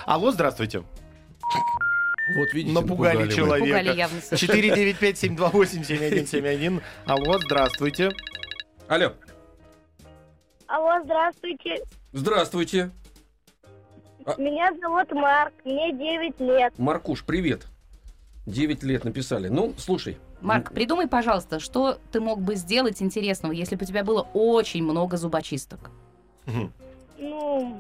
Алло, 0.06 0.32
здравствуйте. 0.32 0.84
Вот 2.36 2.54
видите, 2.54 2.74
Напугали 2.80 3.26
мы. 3.26 3.32
человека. 3.32 3.66
Пугали 3.66 3.96
явно 3.98 4.22
совершенно. 4.22 4.54
495-728-7171. 4.54 6.82
Алло, 7.06 7.40
здравствуйте. 7.40 8.12
Алло, 8.88 9.14
Алло, 10.68 11.04
здравствуйте. 11.04 11.84
здравствуйте. 12.14 12.92
А- 14.26 14.36
Меня 14.40 14.72
зовут 14.80 15.12
Марк, 15.12 15.54
мне 15.66 15.92
9 15.92 16.40
лет. 16.40 16.74
Маркуш, 16.78 17.24
привет. 17.26 17.66
9 18.46 18.84
лет 18.84 19.04
написали. 19.06 19.48
Ну, 19.48 19.74
слушай. 19.78 20.18
Марк, 20.42 20.72
придумай, 20.72 21.08
пожалуйста, 21.08 21.60
что 21.60 21.98
ты 22.12 22.20
мог 22.22 22.42
бы 22.42 22.56
сделать 22.56 23.02
интересного, 23.02 23.52
если 23.52 23.76
бы 23.76 23.84
у 23.84 23.88
тебя 23.88 24.04
было 24.04 24.22
очень 24.34 24.84
много 24.84 25.18
зубочисток? 25.18 25.92
Ну, 27.18 27.80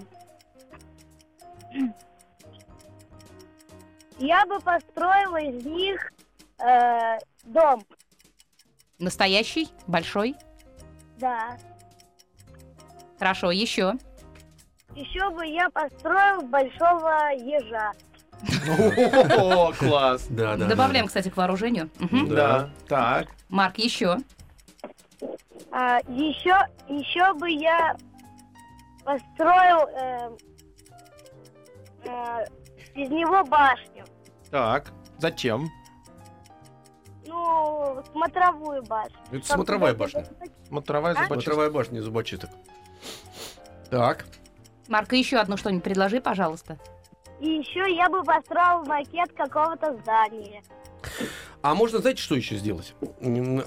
я 4.19 4.45
бы 4.45 4.59
построила 4.59 5.37
из 5.37 5.65
них 5.65 6.11
э, 6.59 7.17
дом, 7.43 7.83
Настоящий? 8.99 9.69
Большой? 9.87 10.35
да. 11.17 11.57
Хорошо, 13.17 13.51
еще. 13.51 13.93
Еще 14.95 15.29
бы 15.31 15.45
я 15.45 15.69
построил 15.69 16.41
большого 16.43 17.31
ежа. 17.33 17.91
О, 19.37 19.73
класс. 19.77 20.27
Да, 20.29 20.55
да. 20.55 20.65
Добавляем, 20.67 21.07
кстати, 21.07 21.29
к 21.29 21.35
вооружению. 21.35 21.89
Да, 22.29 22.69
так. 22.87 23.27
Марк, 23.49 23.77
еще. 23.77 24.17
А, 25.71 25.97
еще, 26.07 26.55
еще 26.87 27.33
бы 27.33 27.49
я 27.51 27.95
построил 29.03 29.87
э, 29.89 30.37
э, 32.05 32.45
из 32.95 33.09
него 33.09 33.43
башню. 33.43 34.05
Так. 34.51 34.91
Зачем? 35.17 35.69
Ну, 37.25 38.03
смотровую 38.11 38.83
башню. 38.83 39.15
Это 39.31 39.45
смотровая 39.45 39.93
башня. 39.93 40.25
Смотровая 40.67 41.11
А? 41.11 41.15
зубочистка. 41.15 41.33
Смотровая 41.51 41.69
башня 41.69 42.01
зубочисток. 42.01 42.49
Так. 43.89 44.25
Марк, 44.87 45.13
еще 45.13 45.37
одно 45.37 45.57
что-нибудь 45.57 45.83
предложи, 45.83 46.19
пожалуйста. 46.21 46.77
И 47.39 47.47
еще 47.47 47.93
я 47.95 48.09
бы 48.09 48.23
построил 48.23 48.83
макет 48.85 49.31
какого-то 49.33 49.95
здания. 49.97 50.63
А 51.61 51.75
можно, 51.75 51.99
знаете, 51.99 52.21
что 52.21 52.35
еще 52.35 52.55
сделать? 52.55 52.93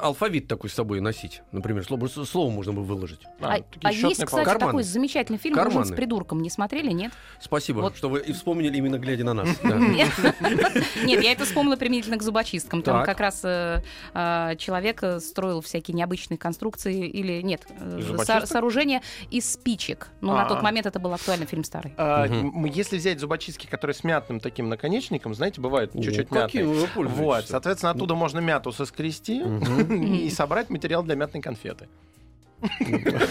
Алфавит 0.00 0.48
такой 0.48 0.70
с 0.70 0.74
собой 0.74 1.00
носить. 1.00 1.42
Например, 1.52 1.84
слово, 1.84 2.06
слово 2.06 2.50
можно 2.50 2.72
бы 2.72 2.82
выложить. 2.82 3.20
А, 3.40 3.56
такие 3.58 3.80
а 3.82 3.92
есть, 3.92 4.24
кстати, 4.24 4.44
Карманы. 4.44 4.66
такой 4.66 4.82
замечательный 4.82 5.38
фильм 5.38 5.58
«Ужин 5.58 5.70
с 5.70 5.74
Карманы. 5.74 5.96
придурком». 5.96 6.40
Не 6.40 6.48
смотрели, 6.48 6.90
нет? 6.90 7.12
Спасибо, 7.38 7.80
Вот. 7.80 7.96
что 7.96 8.08
вы 8.08 8.20
и 8.20 8.32
вспомнили 8.32 8.78
именно 8.78 8.98
глядя 8.98 9.24
на 9.24 9.34
нас. 9.34 9.48
Нет, 9.62 11.22
я 11.22 11.32
это 11.32 11.44
вспомнила 11.44 11.76
применительно 11.76 12.16
к 12.16 12.22
зубочисткам. 12.22 12.82
Там 12.82 13.04
как 13.04 13.20
раз 13.20 13.40
э, 13.44 13.82
э, 14.14 14.56
человек 14.56 15.02
э, 15.02 15.20
строил 15.20 15.60
всякие 15.60 15.94
необычные 15.94 16.38
конструкции 16.38 17.06
или 17.06 17.42
нет, 17.42 17.66
э, 17.78 18.44
сооружения 18.46 19.02
из 19.30 19.52
спичек. 19.52 20.08
Но 20.20 20.34
на 20.34 20.44
А. 20.44 20.48
тот 20.48 20.62
момент 20.62 20.86
это 20.86 20.98
был 20.98 21.12
актуальный 21.12 21.46
фильм 21.46 21.64
старый. 21.64 21.92
А, 21.98 22.26
Если 22.72 22.96
взять 22.96 23.20
зубочистки, 23.20 23.66
которые 23.66 23.94
с 23.94 24.02
мятным 24.02 24.40
таким 24.40 24.68
наконечником, 24.70 25.34
знаете, 25.34 25.60
бывают 25.60 25.92
чуть-чуть 25.92 26.30
мятные. 26.30 26.64
Вот, 26.64 27.46
соответственно, 27.46 27.81
оттуда 27.90 28.14
можно 28.14 28.38
мяту 28.38 28.72
соскрести 28.72 29.42
и 29.90 30.30
собрать 30.30 30.70
материал 30.70 31.02
для 31.02 31.14
мятной 31.14 31.40
конфеты. 31.40 31.88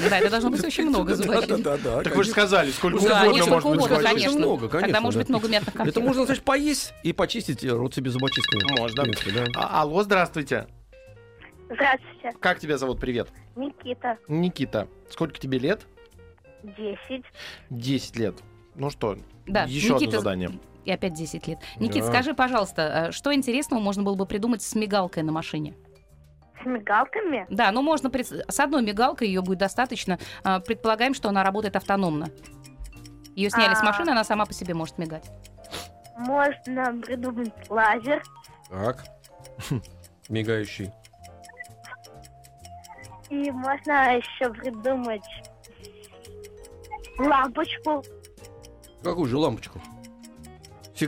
Да, 0.09 0.19
это 0.19 0.29
должно 0.29 0.49
быть 0.49 0.63
очень 0.63 0.89
много 0.89 1.15
зубочисток. 1.15 1.61
Да, 1.61 1.77
да, 1.77 1.97
да. 1.97 2.03
Так 2.03 2.15
вы 2.15 2.23
же 2.23 2.31
сказали, 2.31 2.69
сколько 2.71 2.97
угодно 2.97 3.45
может 3.45 3.69
быть 3.69 4.35
много, 4.35 4.67
конечно, 4.67 4.79
Тогда 4.81 5.01
может 5.01 5.19
быть 5.21 5.29
много 5.29 5.47
мятных 5.47 5.73
конфет. 5.73 5.95
Это 5.95 6.05
можно, 6.05 6.25
значит, 6.25 6.43
поесть 6.43 6.93
и 7.03 7.13
почистить 7.13 7.63
рот 7.63 7.95
себе 7.95 8.11
зубочистками. 8.11 8.77
Можно. 8.77 9.05
А- 9.55 9.81
Алло, 9.81 10.03
здравствуйте. 10.03 10.67
Здравствуйте, 11.69 12.37
Как 12.41 12.59
тебя 12.59 12.77
зовут? 12.77 12.99
Привет. 12.99 13.29
Никита, 13.55 14.17
Никита. 14.27 14.87
Сколько 15.09 15.39
тебе 15.39 15.57
лет? 15.57 15.81
10. 16.63 17.23
10 17.69 18.15
лет. 18.17 18.35
Ну 18.75 18.89
что, 18.89 19.17
Да, 19.47 19.63
еще 19.63 19.95
одно 19.95 19.99
Никита, 19.99 20.17
задание. 20.19 20.51
И 20.85 20.91
опять 20.91 21.13
10 21.13 21.47
лет. 21.47 21.59
Никит, 21.79 22.03
Да. 22.03 22.07
скажи, 22.11 22.33
пожалуйста, 22.33 23.07
э, 23.09 23.11
что 23.11 23.33
интересного 23.33 23.79
можно 23.79 24.03
было 24.03 24.15
бы 24.15 24.25
придумать 24.25 24.61
с 24.61 24.73
мигалкой 24.75 25.23
на 25.23 25.31
машине? 25.31 25.75
С 26.61 26.65
мигалками? 26.65 27.45
Да, 27.49 27.71
ну 27.71 27.81
можно 27.81 28.09
пред- 28.09 28.27
с 28.49 28.59
одной 28.59 28.81
мигалкой 28.83 29.27
ее 29.27 29.41
будет 29.41 29.59
достаточно. 29.59 30.17
А, 30.43 30.59
Предполагаем, 30.59 31.13
что 31.13 31.29
она 31.29 31.43
работает 31.43 31.75
автономно. 31.75 32.27
Ее 33.35 33.49
сняли 33.49 33.73
с 33.75 33.81
А. 33.81 33.85
машины, 33.85 34.09
она 34.11 34.23
сама 34.23 34.45
по 34.45 34.53
себе 34.53 34.73
может 34.73 34.97
мигать. 34.97 35.29
Можно 36.17 36.99
придумать 37.01 37.53
лазер. 37.69 38.21
Так. 38.69 39.03
Мигающий. 40.29 40.91
И 43.29 43.49
можно 43.51 44.17
еще 44.17 44.51
придумать 44.53 45.23
лампочку. 47.17 48.03
Какую 49.03 49.25
же 49.27 49.37
лампочку? 49.37 49.79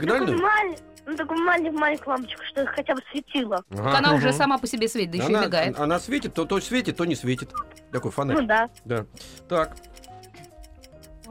Сигнальную? 0.00 0.38
маль- 0.40 0.76
ну, 1.06 1.16
такую 1.16 1.38
маленькую, 1.44 1.78
маленькую 1.78 2.08
лампочку, 2.16 2.42
что 2.44 2.66
хотя 2.66 2.94
бы 2.94 3.00
светила. 3.10 3.62
Ага. 3.70 3.98
Она 3.98 4.14
уже 4.14 4.32
сама 4.32 4.58
по 4.58 4.66
себе 4.66 4.88
светит, 4.88 5.10
да 5.12 5.18
еще 5.18 5.32
и 5.32 5.34
Она, 5.34 5.46
мигает. 5.46 5.78
она 5.78 5.98
светит, 6.00 6.34
то, 6.34 6.44
то 6.46 6.60
светит, 6.60 6.96
то 6.96 7.04
не 7.04 7.14
светит. 7.14 7.50
Такой 7.92 8.10
фонарь. 8.10 8.36
Ну 8.40 8.46
да. 8.46 8.68
Да. 8.84 9.06
Так. 9.48 9.76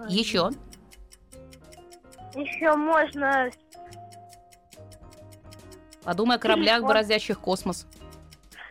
Еще. 0.08 0.50
Еще 2.36 2.76
можно... 2.76 3.50
Подумай 6.04 6.38
о 6.38 6.40
кораблях, 6.40 6.76
Телефон. 6.78 6.88
бороздящих 6.90 7.40
космос. 7.40 7.88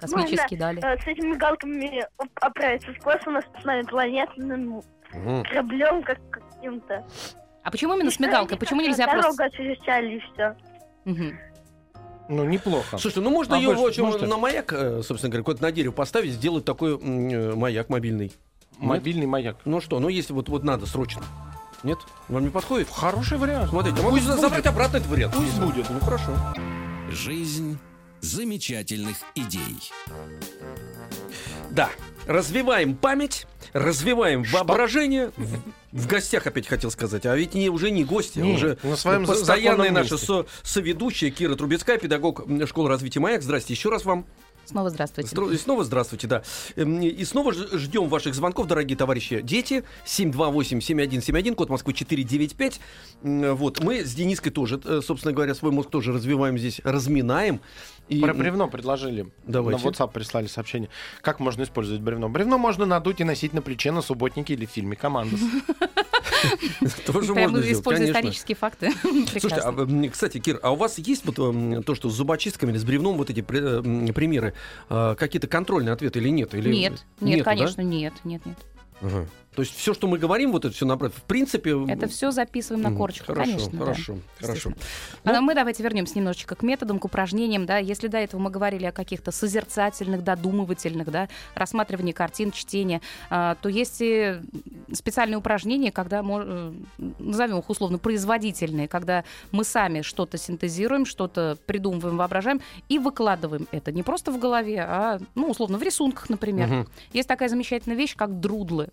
Космические 0.01 0.59
дали. 0.59 0.85
э, 0.85 0.99
с 1.01 1.07
этими 1.07 1.29
мигалками 1.29 2.05
оп- 2.19 2.29
отправиться 2.41 2.93
в 2.93 2.99
космос, 2.99 3.45
посмотреть 3.55 3.89
планетным 3.89 4.83
Мгм. 5.13 5.45
кораблем, 5.45 6.03
как- 6.03 6.19
каким-то. 6.31 7.05
А 7.64 7.71
почему 7.71 7.95
именно 7.95 8.11
с 8.11 8.19
мигалкой? 8.19 8.59
Почему 8.59 8.81
нельзя 8.81 9.07
просто... 9.07 9.45
освещали 9.45 10.16
и 10.16 10.21
все. 10.21 10.57
Мгм. 11.04 11.38
Ну, 12.28 12.45
неплохо. 12.45 12.99
Слушайте, 12.99 13.21
ну 13.21 13.31
можно 13.31 13.57
А 13.57 13.59
ее 13.59 13.69
больше 13.75 13.88
общем, 14.00 14.04
можете? 14.04 14.26
на 14.26 14.38
маяк, 14.38 14.73
э, 14.73 15.02
собственно 15.02 15.31
говоря, 15.31 15.45
куда-то 15.45 15.62
на 15.62 15.73
дерево 15.73 15.92
поставить, 15.92 16.33
сделать 16.33 16.64
такой 16.64 16.95
м, 16.95 17.28
э, 17.28 17.54
маяк 17.54 17.88
мобильный. 17.88 18.33
Мобильный 18.78 19.26
маяк. 19.26 19.57
Ну 19.64 19.81
что, 19.81 19.99
ну 20.00 20.09
если 20.09 20.33
вот, 20.33 20.49
вот 20.49 20.64
надо 20.64 20.87
срочно. 20.87 21.23
Нет? 21.83 21.99
Вам 22.28 22.45
не 22.45 22.50
подходит? 22.50 22.88
Хороший 22.88 23.38
вариант. 23.38 23.71
Смотрите, 23.71 23.97
а 24.00 24.02
могу 24.04 24.16
Пусть 24.16 24.26
забрать 24.26 24.52
будет. 24.52 24.66
обратно 24.66 24.97
этот 24.99 25.09
вариант. 25.11 25.35
Пусть 25.35 25.61
будет. 25.61 25.90
Ну 25.90 26.00
хорошо. 26.00 26.33
Жизнь 27.11 27.78
замечательных 28.21 29.16
идей. 29.35 29.90
Да, 31.71 31.90
развиваем 32.26 32.95
память, 32.95 33.47
развиваем 33.73 34.45
воображение. 34.45 35.33
В, 35.93 36.07
гостях 36.07 36.47
опять 36.47 36.67
хотел 36.67 36.91
сказать, 36.91 37.26
а 37.26 37.37
ведь 37.37 37.55
не, 37.55 37.69
уже 37.69 37.91
не 37.91 38.05
гости, 38.05 38.38
а 38.38 38.43
Не, 38.43 38.55
уже 38.55 38.79
на 38.83 38.97
своем 38.97 39.26
постоянная 39.26 39.88
законном 39.88 39.95
наша 39.95 40.14
месте. 40.14 40.26
со- 40.26 40.47
соведущая 40.62 41.31
Кира 41.31 41.55
Трубецкая, 41.55 41.99
педагог 41.99 42.45
школы 42.67 42.88
развития 42.88 43.21
«Маяк». 43.21 43.43
Здрасте 43.43 43.75
еще 43.75 43.91
раз 43.91 44.05
вам. 44.07 44.25
Снова 44.64 44.91
здравствуйте. 44.91 45.35
Стро- 45.35 45.52
И 45.52 45.59
снова 45.59 45.83
здравствуйте, 45.85 46.29
да. 46.29 46.45
Эм, 46.76 47.00
И 47.02 47.25
снова 47.25 47.52
ждем 47.52 48.09
ваших 48.09 48.35
звонков, 48.35 48.69
дорогие 48.69 48.97
товарищи. 48.97 49.41
Дети, 49.43 49.83
728-7171, 50.07 51.55
код 51.57 51.69
Москвы 51.69 51.93
495. 51.93 52.81
М, 53.23 53.55
Вот, 53.57 53.81
мы 53.83 54.05
с 54.05 54.14
Дениской 54.14 54.52
тоже, 54.52 54.81
э, 54.85 55.00
собственно 55.05 55.35
говоря, 55.35 55.55
свой 55.55 55.73
мозг 55.73 55.91
тоже 55.91 56.12
развиваем 56.12 56.57
здесь, 56.59 56.81
разминаем. 56.85 57.61
И, 58.09 58.21
Про 58.21 58.35
бревно 58.35 58.68
предложили. 58.68 59.26
Давайте. 59.44 59.82
На 59.82 59.88
WhatsApp 59.88 60.12
прислали 60.12 60.47
сообщение. 60.47 60.90
Как 61.21 61.40
можно 61.40 61.62
использовать 61.62 62.02
бревно? 62.02 62.28
Бревно 62.28 62.59
можно 62.59 62.85
надуть 62.85 63.21
и 63.21 63.25
носить 63.25 63.52
на 63.52 63.62
плече 63.62 63.92
на 63.92 64.02
субботнике 64.02 64.54
или 64.54 64.66
в 64.66 64.71
фильме 64.71 64.97
«Командос». 64.97 65.40
тоже 67.06 67.35
можно 67.35 67.62
конечно. 67.62 68.04
исторические 68.04 68.56
факты. 68.56 68.90
Слушайте, 69.02 69.61
а, 69.64 70.11
кстати, 70.11 70.38
Кир, 70.38 70.59
а 70.62 70.73
у 70.73 70.76
вас 70.76 70.99
есть 70.99 71.25
вот 71.25 71.37
то, 71.37 71.94
что 71.94 72.11
с 72.11 72.14
зубочистками 72.14 72.73
или 72.73 72.78
с 72.78 72.85
бревном 72.85 73.16
вот 73.16 73.30
эти 73.30 73.40
э, 73.40 74.12
примеры, 74.12 74.54
а, 74.88 75.14
какие-то 75.14 75.47
контрольные 75.47 75.92
ответы 75.92 76.18
или 76.18 76.28
нет? 76.28 76.54
Или... 76.54 76.73
Нет, 76.73 77.04
нет, 77.21 77.44
конечно, 77.44 77.80
нет, 77.82 78.14
нет, 78.25 78.42
нет. 78.44 79.28
То 79.54 79.61
есть 79.61 79.76
все, 79.76 79.92
что 79.92 80.09
мы 80.09 80.16
говорим, 80.16 80.52
вот 80.52 80.64
это 80.64 80.75
все 80.75 80.87
направо, 80.87 81.12
в 81.12 81.23
принципе... 81.25 81.76
Это 81.88 82.09
все 82.09 82.30
записываем 82.30 82.82
на 82.82 82.97
корочку, 82.97 83.26
Хорошо, 83.26 83.50
конечно. 83.50 83.71
да. 83.78 83.85
хорошо, 83.85 84.18
хорошо. 84.40 84.71
Естественно. 84.71 85.38
А 85.38 85.40
мы 85.42 85.54
давайте 85.54 85.82
вернемся 85.82 86.16
немножечко 86.16 86.54
к 86.54 86.62
методам, 86.62 86.99
к 86.99 87.04
упражнениям. 87.04 87.66
Да. 87.66 87.76
Если 87.76 88.09
до 88.09 88.16
этого 88.16 88.40
мы 88.40 88.50
говорили 88.50 88.87
о 88.87 88.92
каких-то 88.92 89.30
созерцательных, 89.30 90.25
додумывательных, 90.25 91.11
да, 91.11 91.28
рассматривании 91.54 92.12
картин, 92.12 92.50
чтения, 92.50 93.02
а, 93.28 93.56
то 93.56 93.68
есть 93.68 93.99
и 94.00 94.37
специальные 94.92 95.37
упражнения, 95.37 95.92
когда, 95.92 96.23
мо- 96.23 96.42
э, 96.44 96.73
назовем 97.18 97.59
их 97.59 97.68
условно, 97.68 97.99
производительные, 97.99 98.88
когда 98.88 99.25
мы 99.50 99.64
сами 99.64 100.00
что-то 100.00 100.38
синтезируем, 100.38 101.04
что-то 101.04 101.59
придумываем, 101.66 102.16
воображаем 102.16 102.62
и 102.88 102.99
выкладываем 102.99 103.68
это 103.71 103.92
не 103.92 104.02
просто 104.02 104.32
в 104.32 104.38
голове, 104.38 104.80
а, 104.80 105.18
ну, 105.35 105.50
условно, 105.50 105.76
в 105.76 105.82
рисунках, 105.82 106.30
например. 106.30 106.68
Мгм. 106.68 106.88
Есть 107.12 107.28
такая 107.28 107.50
замечательная 107.50 107.97
вещь, 107.99 108.16
как 108.16 108.40
друдлы. 108.40 108.88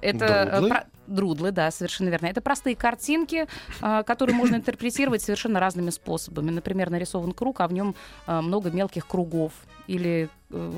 Это 0.00 0.24
э, 0.24 0.50
Друдлы? 0.50 0.68
про- 0.68 0.86
друдлы, 1.06 1.50
да, 1.52 1.70
совершенно 1.70 2.08
верно. 2.08 2.26
Это 2.26 2.40
простые 2.40 2.76
картинки, 2.76 3.46
э, 3.80 4.02
которые 4.04 4.36
можно 4.36 4.56
интерпретировать 4.56 5.22
совершенно 5.22 5.60
разными 5.60 5.90
способами. 5.90 6.50
Например, 6.50 6.90
нарисован 6.90 7.32
круг, 7.32 7.60
а 7.60 7.68
в 7.68 7.72
нем 7.72 7.94
э, 8.26 8.40
много 8.40 8.70
мелких 8.70 9.06
кругов 9.06 9.52
или 9.86 10.28
э, 10.50 10.72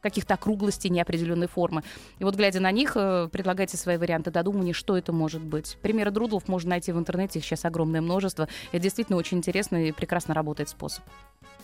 каких-то 0.00 0.34
округлостей 0.34 0.90
неопределенной 0.90 1.48
формы. 1.48 1.82
И 2.20 2.24
вот, 2.24 2.36
глядя 2.36 2.60
на 2.60 2.70
них, 2.70 2.92
предлагайте 2.94 3.76
свои 3.76 3.96
варианты 3.96 4.30
додумывания, 4.30 4.72
что 4.72 4.96
это 4.96 5.12
может 5.12 5.42
быть. 5.42 5.76
Примеры 5.82 6.12
друдлов 6.12 6.46
можно 6.46 6.70
найти 6.70 6.92
в 6.92 6.98
интернете, 6.98 7.40
их 7.40 7.44
сейчас 7.44 7.64
огромное 7.64 8.00
множество. 8.00 8.48
Это 8.70 8.82
действительно 8.82 9.18
очень 9.18 9.38
интересный 9.38 9.88
и 9.88 9.92
прекрасно 9.92 10.34
работает 10.34 10.68
способ. 10.68 11.02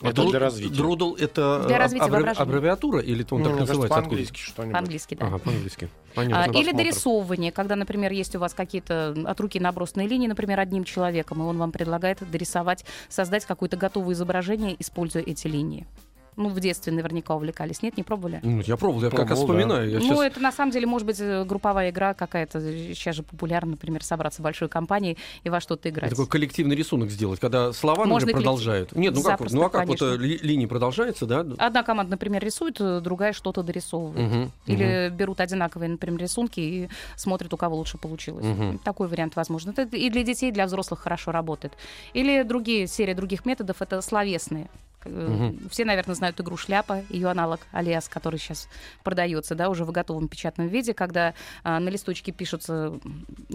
А 0.00 0.08
Это 0.08 0.22
друд- 0.22 0.30
для 0.30 0.38
развития. 0.40 0.74
Друдл 0.74 1.14
это 1.14 1.64
Для 1.66 1.78
развития 1.78 2.04
аббреви- 2.06 2.36
аббревиатура 2.36 2.98
или 3.00 3.22
это 3.24 3.34
он 3.36 3.42
Ну, 3.42 3.50
так 3.50 3.60
называется? 3.60 3.88
По-английски 3.88 4.38
что-нибудь. 4.38 4.72
По-английски, 4.72 5.14
да. 5.14 5.26
Ага, 5.26 5.38
по-английски. 5.38 5.88
А, 6.12 6.16
Понятно. 6.16 6.50
Или 6.50 6.52
Просмотр. 6.64 6.76
дорисовывание, 6.76 7.52
когда, 7.52 7.76
например, 7.76 8.12
есть 8.12 8.34
у 8.36 8.38
вас 8.38 8.54
какие-то 8.54 9.14
от 9.24 9.40
руки 9.40 9.58
набросанные 9.60 10.08
линии, 10.08 10.26
например, 10.26 10.60
одним 10.60 10.84
человеком, 10.84 11.40
и 11.42 11.44
он 11.44 11.58
вам 11.58 11.72
предлагает 11.72 12.18
дорисовать, 12.30 12.84
создать 13.08 13.44
какое-то 13.46 13.76
готовое 13.76 14.14
изображение, 14.14 14.76
используя 14.78 15.22
эти 15.22 15.46
линии. 15.46 15.86
Ну, 16.36 16.48
в 16.48 16.58
детстве 16.60 16.92
наверняка 16.92 17.34
увлекались. 17.36 17.82
Нет, 17.82 17.96
не 17.96 18.02
пробовали? 18.02 18.40
Ну, 18.42 18.60
я 18.60 18.76
пробовал, 18.76 19.04
я 19.04 19.10
как 19.10 19.20
раз 19.30 19.38
Пробовал, 19.38 19.46
да. 19.46 19.54
вспоминаю. 19.64 19.90
Я 19.90 19.98
ну, 20.00 20.06
щас- 20.16 20.20
это 20.24 20.40
на 20.40 20.50
самом 20.52 20.72
деле 20.72 20.86
может 20.86 21.06
быть 21.06 21.20
э, 21.20 21.44
групповая 21.44 21.90
игра 21.90 22.14
какая-то. 22.14 22.60
Сейчас 22.60 23.16
же 23.16 23.22
популярно, 23.22 23.72
например, 23.72 24.02
собраться 24.02 24.42
в 24.42 24.44
большой 24.44 24.68
компании 24.68 25.16
и 25.44 25.48
во 25.48 25.60
что-то 25.60 25.88
играть. 25.88 26.10
Такой 26.10 26.26
коллективный 26.26 26.74
рисунок 26.76 27.10
сделать, 27.10 27.38
когда 27.40 27.72
слова, 27.72 28.04
Можно 28.04 28.26
например, 28.26 28.28
и 28.28 28.32
коллектив- 28.32 28.44
продолжают. 28.44 28.92
Нет, 28.96 29.14
ну 29.14 29.22
как, 29.22 29.40
вот, 29.40 29.50
Запросто, 29.50 29.56
ну 29.56 29.62
а 29.64 29.70
как 29.70 29.86
вот 29.86 29.98
конечно. 30.00 30.22
э, 30.22 30.26
ли- 30.26 30.38
линии 30.42 30.66
продолжаются, 30.66 31.26
да? 31.26 31.46
Одна 31.58 31.82
команда, 31.82 32.10
например, 32.12 32.42
рисует, 32.44 32.80
э, 32.80 33.00
другая 33.00 33.32
что-то 33.32 33.62
дорисовывает. 33.62 34.28
Мгм, 34.30 34.52
Или 34.66 35.10
берут 35.10 35.40
одинаковые, 35.40 35.88
например, 35.90 36.20
рисунки 36.20 36.60
и 36.60 36.88
смотрят, 37.16 37.52
у 37.54 37.56
кого 37.56 37.76
лучше 37.76 37.98
получилось. 37.98 38.44
Мгм. 38.44 38.78
Такой 38.78 39.08
вариант 39.08 39.36
возможен. 39.36 39.70
Это 39.76 39.82
и 39.96 40.10
для 40.10 40.22
детей, 40.24 40.48
и 40.48 40.52
для 40.52 40.66
взрослых 40.66 41.00
хорошо 41.00 41.30
работает. 41.32 41.74
Или 42.12 42.42
другие 42.42 42.86
серии 42.86 43.14
других 43.14 43.46
методов 43.46 43.80
это 43.82 44.00
словесные. 44.02 44.68
Мгм. 45.04 45.68
Все, 45.70 45.84
наверное, 45.84 46.14
знают 46.14 46.40
игру 46.40 46.56
шляпа, 46.56 47.02
ее 47.08 47.28
аналог 47.28 47.60
Алиас, 47.72 48.08
который 48.08 48.38
сейчас 48.38 48.68
продается, 49.02 49.54
да, 49.54 49.68
уже 49.68 49.84
в 49.84 49.92
готовом 49.92 50.28
печатном 50.28 50.68
виде, 50.68 50.94
когда 50.94 51.34
а, 51.62 51.78
на 51.80 51.88
листочке 51.88 52.32
пишутся 52.32 52.98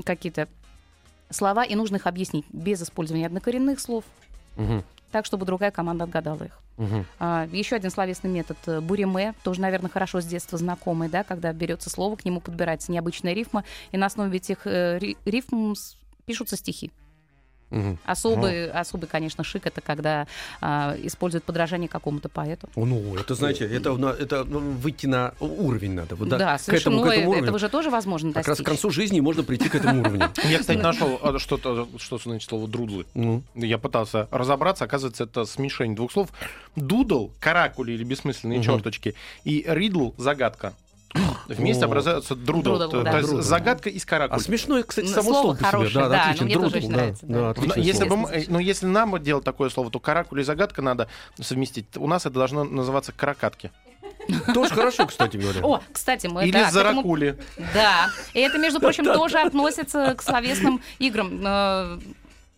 какие-то 0.06 0.48
слова, 1.30 1.64
и 1.64 1.76
нужно 1.76 1.98
их 1.98 2.08
объяснить 2.08 2.46
без 2.52 2.82
использования 2.82 3.26
однокоренных 3.28 3.80
слов, 3.80 4.04
мгм, 4.56 4.84
так, 5.12 5.26
чтобы 5.26 5.46
другая 5.46 5.72
команда 5.72 6.04
отгадала 6.06 6.44
их. 6.44 6.60
мгм. 6.78 7.06
А, 7.20 7.48
еще 7.52 7.76
один 7.76 7.92
словесный 7.92 8.30
метод 8.30 8.58
э, 8.68 8.80
буриме, 8.80 9.34
тоже, 9.44 9.62
наверное, 9.62 9.90
хорошо 9.90 10.22
с 10.22 10.26
детства 10.26 10.58
знакомый, 10.58 11.10
да, 11.10 11.24
когда 11.24 11.52
берется 11.54 11.90
слово, 11.90 12.16
к 12.16 12.26
нему 12.26 12.40
подбирается 12.42 12.92
необычная 12.92 13.34
рифма, 13.34 13.64
и 13.92 13.98
на 13.98 14.06
основе 14.06 14.38
этих 14.38 14.66
э, 14.66 14.98
ри- 15.00 15.18
рифм 15.26 15.74
пишутся 16.26 16.56
стихи. 16.58 16.92
Мгм. 17.70 18.00
Особый, 18.06 18.70
особый, 18.72 19.08
конечно, 19.08 19.44
шик 19.44 19.68
это 19.68 19.82
когда 19.82 20.28
а, 20.62 20.96
используют 21.04 21.44
подражание 21.44 21.88
какому-то 21.88 22.30
поэту. 22.30 22.68
Ну, 22.76 23.16
это, 23.16 23.36
знаете, 23.36 23.66
это, 23.66 23.92
это 24.20 24.44
ну, 24.44 24.60
выйти 24.60 25.06
на 25.06 25.34
уровень 25.40 25.94
надо. 25.94 26.16
Вот, 26.16 26.30
Да, 26.30 26.58
к 26.58 26.62
совершенно. 26.62 26.96
этому, 26.96 27.04
к 27.04 27.06
Ну, 27.06 27.12
этому 27.12 27.26
э, 27.26 27.30
уровню. 27.30 27.44
этого 27.44 27.60
же 27.60 27.70
тоже 27.70 27.90
возможно 27.90 28.34
Как 28.34 28.48
раз 28.48 28.60
к 28.60 28.64
концу 28.64 28.90
жизни 28.90 29.20
можно 29.20 29.44
прийти 29.44 29.70
к 29.70 29.76
этому 29.76 30.02
уровню. 30.02 30.32
Я, 30.46 30.60
кстати, 30.60 30.78
нашел 30.80 31.20
а, 31.22 31.38
что-то, 31.40 31.88
что 31.98 32.18
значит 32.18 32.50
слово 32.50 32.68
друдлы. 32.68 33.06
Ну, 33.14 33.44
Я 33.56 33.78
пытался 33.78 34.28
разобраться, 34.32 34.86
оказывается, 34.86 35.24
это 35.26 35.46
смешение 35.46 35.96
двух 35.96 36.12
слов. 36.12 36.30
Doodle, 36.76 37.32
каракули 37.40 37.92
или 37.92 38.04
бессмысленные 38.04 38.64
черточки, 38.64 39.16
и 39.44 39.64
riddle, 39.68 40.12
загадка. 40.18 40.74
Вместе 41.48 41.84
О. 41.84 41.88
образуется 41.88 42.36
друдл. 42.36 42.62
Друдл, 42.78 42.90
то, 42.92 43.02
да. 43.04 43.12
то 43.12 43.18
есть 43.18 43.30
Друдл. 43.30 43.44
загадка 43.44 43.90
из 43.90 44.04
а 44.04 44.08
каракуль. 44.08 44.40
смешное, 44.42 44.84
кстати, 44.84 45.08
Ну, 45.08 45.14
само 45.14 45.24
слово 45.32 45.42
слово 45.42 45.54
по 45.54 45.58
себе. 45.60 45.68
хорошее, 45.72 46.04
Да, 46.06 46.10
да, 46.10 46.22
отлично. 46.24 46.46
мне 46.46 46.54
тоже 46.56 46.70
Друдл, 46.70 46.78
очень 46.78 46.90
да, 46.92 46.96
нравится, 46.98 47.26
да. 47.26 47.40
да, 47.40 47.50
отличное 47.50 47.84
если, 47.84 48.08
слово. 48.08 48.22
бы 48.28 48.30
э, 48.32 48.46
ну, 48.48 48.60
если 48.60 48.86
нам 48.86 49.24
делать 49.24 49.44
такое 49.44 49.70
слово, 49.70 49.90
то 49.90 50.00
каракуль 50.00 50.42
и 50.42 50.44
загадка 50.44 50.82
надо 50.82 51.08
совместить. 51.42 51.86
У 51.98 52.08
нас 52.08 52.26
это 52.26 52.36
должно 52.36 52.64
называться 52.64 53.12
каракатки. 53.12 53.72
Тоже 54.54 54.76
хорошо, 54.76 55.08
кстати 55.08 55.38
говоря. 55.38 55.62
О, 55.64 55.82
кстати, 55.92 56.28
мы 56.28 56.44
Или 56.44 56.52
да, 56.52 56.66
к 56.66 56.70
этому- 56.70 56.84
заракули. 56.94 57.38
Да, 57.74 58.10
и 58.34 58.40
это, 58.40 58.60
между 58.60 58.80
прочим, 58.80 59.06
тоже 59.06 59.40
относится 59.40 60.14
к 60.16 60.22
словесным 60.22 60.82
играм. 61.00 62.00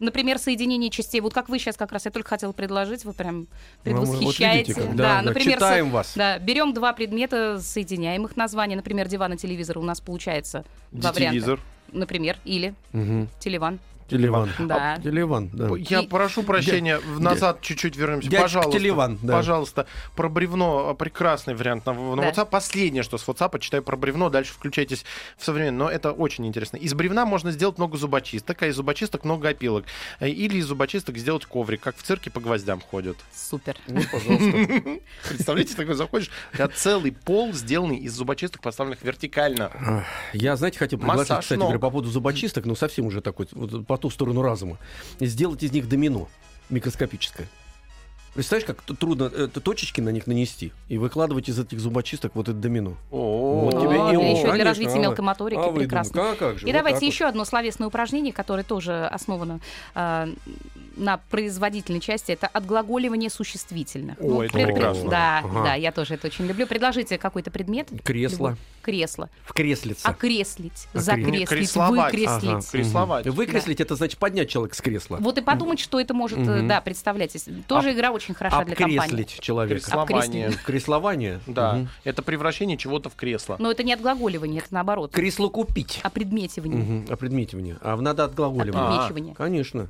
Например, 0.01 0.39
соединение 0.39 0.89
частей. 0.89 1.21
Вот 1.21 1.33
как 1.33 1.47
вы 1.47 1.59
сейчас 1.59 1.77
как 1.77 1.91
раз, 1.91 2.05
я 2.05 2.11
только 2.11 2.27
хотела 2.27 2.51
предложить, 2.51 3.05
вы 3.05 3.13
прям 3.13 3.41
Ну, 3.41 3.45
вот 3.45 3.83
предвосхищаете. 3.83 4.73
видите, 4.73 4.87
как, 4.87 4.95
да, 4.95 5.03
да, 5.17 5.21
например, 5.21 5.53
читаем 5.57 5.85
со- 5.87 5.93
вас. 5.93 6.13
Да, 6.15 6.39
берем 6.39 6.73
два 6.73 6.91
предмета, 6.93 7.59
соединяем 7.61 8.25
их 8.25 8.35
названия. 8.35 8.75
Например, 8.75 9.07
диван 9.07 9.33
и 9.33 9.37
телевизор 9.37 9.77
у 9.77 9.83
нас 9.83 10.01
получается 10.01 10.65
два 10.91 11.11
варианта. 11.11 11.29
Телевизор. 11.35 11.59
Например, 11.91 12.37
или 12.45 12.73
Мгм. 12.93 13.29
телеван. 13.39 13.79
Телеван. 14.17 14.49
Да. 14.59 14.93
А, 14.95 14.99
Телеван, 15.01 15.49
да. 15.53 15.69
Я 15.77 16.01
И- 16.01 16.07
прошу 16.07 16.43
прощения, 16.43 16.97
в 16.99 17.19
назад 17.19 17.61
чуть-чуть 17.61 17.95
вернемся. 17.95 18.29
Дядька 18.29 18.43
Пожалуйста, 18.43 18.79
Телеван, 18.79 19.19
да. 19.21 19.33
пожалуйста, 19.33 19.87
про 20.15 20.29
бревно 20.29 20.89
а, 20.89 20.93
прекрасный 20.93 21.55
вариант 21.55 21.85
на, 21.85 21.93
на 21.93 22.21
Да. 22.21 22.29
WhatsApp. 22.29 22.49
Последнее, 22.49 23.03
что 23.03 23.17
с 23.17 23.25
WhatsApp, 23.27 23.57
читаю 23.59 23.83
про 23.83 23.95
бревно, 23.97 24.29
дальше 24.29 24.53
включайтесь 24.53 25.05
в 25.37 25.45
современное. 25.45 25.85
Но 25.85 25.89
это 25.89 26.11
очень 26.11 26.45
интересно. 26.45 26.77
Из 26.77 26.93
бревна 26.93 27.25
можно 27.25 27.51
сделать 27.51 27.77
много 27.77 27.97
зубочисток, 27.97 28.61
а 28.63 28.67
из 28.67 28.75
зубочисток 28.75 29.23
много 29.23 29.49
опилок. 29.49 29.85
Э, 30.19 30.27
Или 30.29 30.57
из 30.57 30.65
зубочисток 30.65 31.17
сделать 31.17 31.45
коврик, 31.45 31.81
как 31.81 31.95
в 31.97 32.03
цирке 32.03 32.29
по 32.29 32.39
гвоздям 32.39 32.81
ходят. 32.81 33.17
Супер. 33.33 33.77
Ну, 33.87 34.01
пожалуйста. 34.11 34.51
Представляете, 35.29 35.75
такой 35.75 35.95
заходишь, 35.95 36.29
тебя 36.53 36.67
целый 36.67 37.11
пол 37.11 37.53
сделанный 37.53 37.97
из 37.97 38.13
зубочисток, 38.13 38.61
поставленных 38.61 39.01
вертикально. 39.01 40.03
Я, 40.33 40.55
знаете, 40.55 40.77
хотел 40.79 40.99
предложить, 40.99 41.39
кстати 41.39 41.59
по 41.61 41.79
поводу 41.89 42.09
зубочисток, 42.09 42.65
ну, 42.65 42.75
совсем 42.75 43.05
уже 43.05 43.21
такой, 43.21 43.47
ту 44.01 44.09
сторону 44.09 44.41
разума. 44.41 44.77
Сделать 45.19 45.63
из 45.63 45.71
них 45.71 45.87
домино 45.87 46.27
микроскопическое. 46.69 47.47
Представляешь, 48.33 48.65
как 48.65 48.81
трудно 48.97 49.25
э, 49.25 49.47
точечки 49.47 49.99
на 49.99 50.07
них 50.07 50.25
нанести 50.25 50.71
и 50.87 50.97
выкладывать 50.97 51.49
из 51.49 51.59
этих 51.59 51.81
зубочисток 51.81 52.33
вот 52.33 52.47
это 52.47 52.57
домино. 52.57 52.95
О, 53.11 53.65
Вот 53.65 53.73
О, 53.73 53.81
тебе 53.81 53.95
и- 53.95 53.97
О, 53.97 54.37
еще 54.37 54.53
для 54.53 54.63
развития 54.63 54.95
а 54.95 54.99
мелкой 54.99 55.25
моторики 55.25 55.59
а 55.59 55.71
прекрасно. 55.71 56.35
И 56.65 56.71
давайте 56.71 57.05
еще 57.05 57.25
одно 57.25 57.43
словесное 57.43 57.87
упражнение, 57.89 58.31
которое 58.31 58.63
тоже 58.63 59.05
основано 59.05 59.59
а, 59.93 60.29
на 60.95 61.17
производительной 61.29 61.99
части. 61.99 62.31
Это 62.31 62.47
отглаголивание 62.47 63.29
существительных. 63.29 64.17
О, 64.19 64.43
это 64.43 64.53
пред- 64.53 64.67
прекрасно. 64.67 65.09
Да, 65.09 65.39
Ага. 65.39 65.63
да, 65.63 65.73
я 65.75 65.91
тоже 65.91 66.15
это 66.15 66.27
очень 66.27 66.45
люблю. 66.45 66.67
Предложите 66.67 67.17
какой-то 67.17 67.51
предмет. 67.51 67.89
Кресло. 68.03 68.49
Любой. 68.49 68.57
Кресло. 68.81 69.29
В 69.45 69.53
креслице. 69.53 70.05
Окреслить, 70.07 70.87
Окре- 70.93 70.99
закреслить, 70.99 71.49
Кресловать. 71.49 72.13
выкреслить. 72.13 72.49
Ага. 72.49 72.61
Кресловать. 72.71 73.27
Выкреслить 73.27 73.79
это 73.81 73.95
значит 73.95 74.17
поднять 74.19 74.49
человека 74.49 74.75
с 74.75 74.81
кресла. 74.81 75.17
Вот 75.19 75.37
и 75.37 75.41
подумать, 75.41 75.79
что 75.79 75.99
это 75.99 76.13
может, 76.15 76.39
Мгм. 76.39 76.67
да, 76.67 76.81
представлять. 76.81 77.31
Тоже 77.67 77.93
игра 77.93 78.11
очень 78.11 78.33
хороша 78.33 78.63
для 78.65 78.75
компании. 78.75 78.97
Обкреслить 78.97 79.39
человека. 79.39 79.81
Креслование. 79.81 80.51
Креслование. 80.65 81.39
Да, 81.45 81.73
Мгм. 81.73 81.89
это 82.03 82.21
превращение 82.23 82.77
чего-то 82.77 83.09
в 83.09 83.15
кресло. 83.15 83.55
Но 83.59 83.69
это 83.71 83.83
не 83.83 83.93
отглаголивание, 83.93 84.59
это 84.61 84.73
наоборот. 84.73 85.11
Кресло 85.11 85.49
купить. 85.49 85.99
Опредметивание. 86.03 86.79
Мгм. 86.83 87.13
Опредметивание. 87.13 87.77
А 87.81 87.95
надо 87.97 88.23
отглаголивать. 88.23 88.75
Опредмечивание. 88.75 89.35
Конечно. 89.35 89.89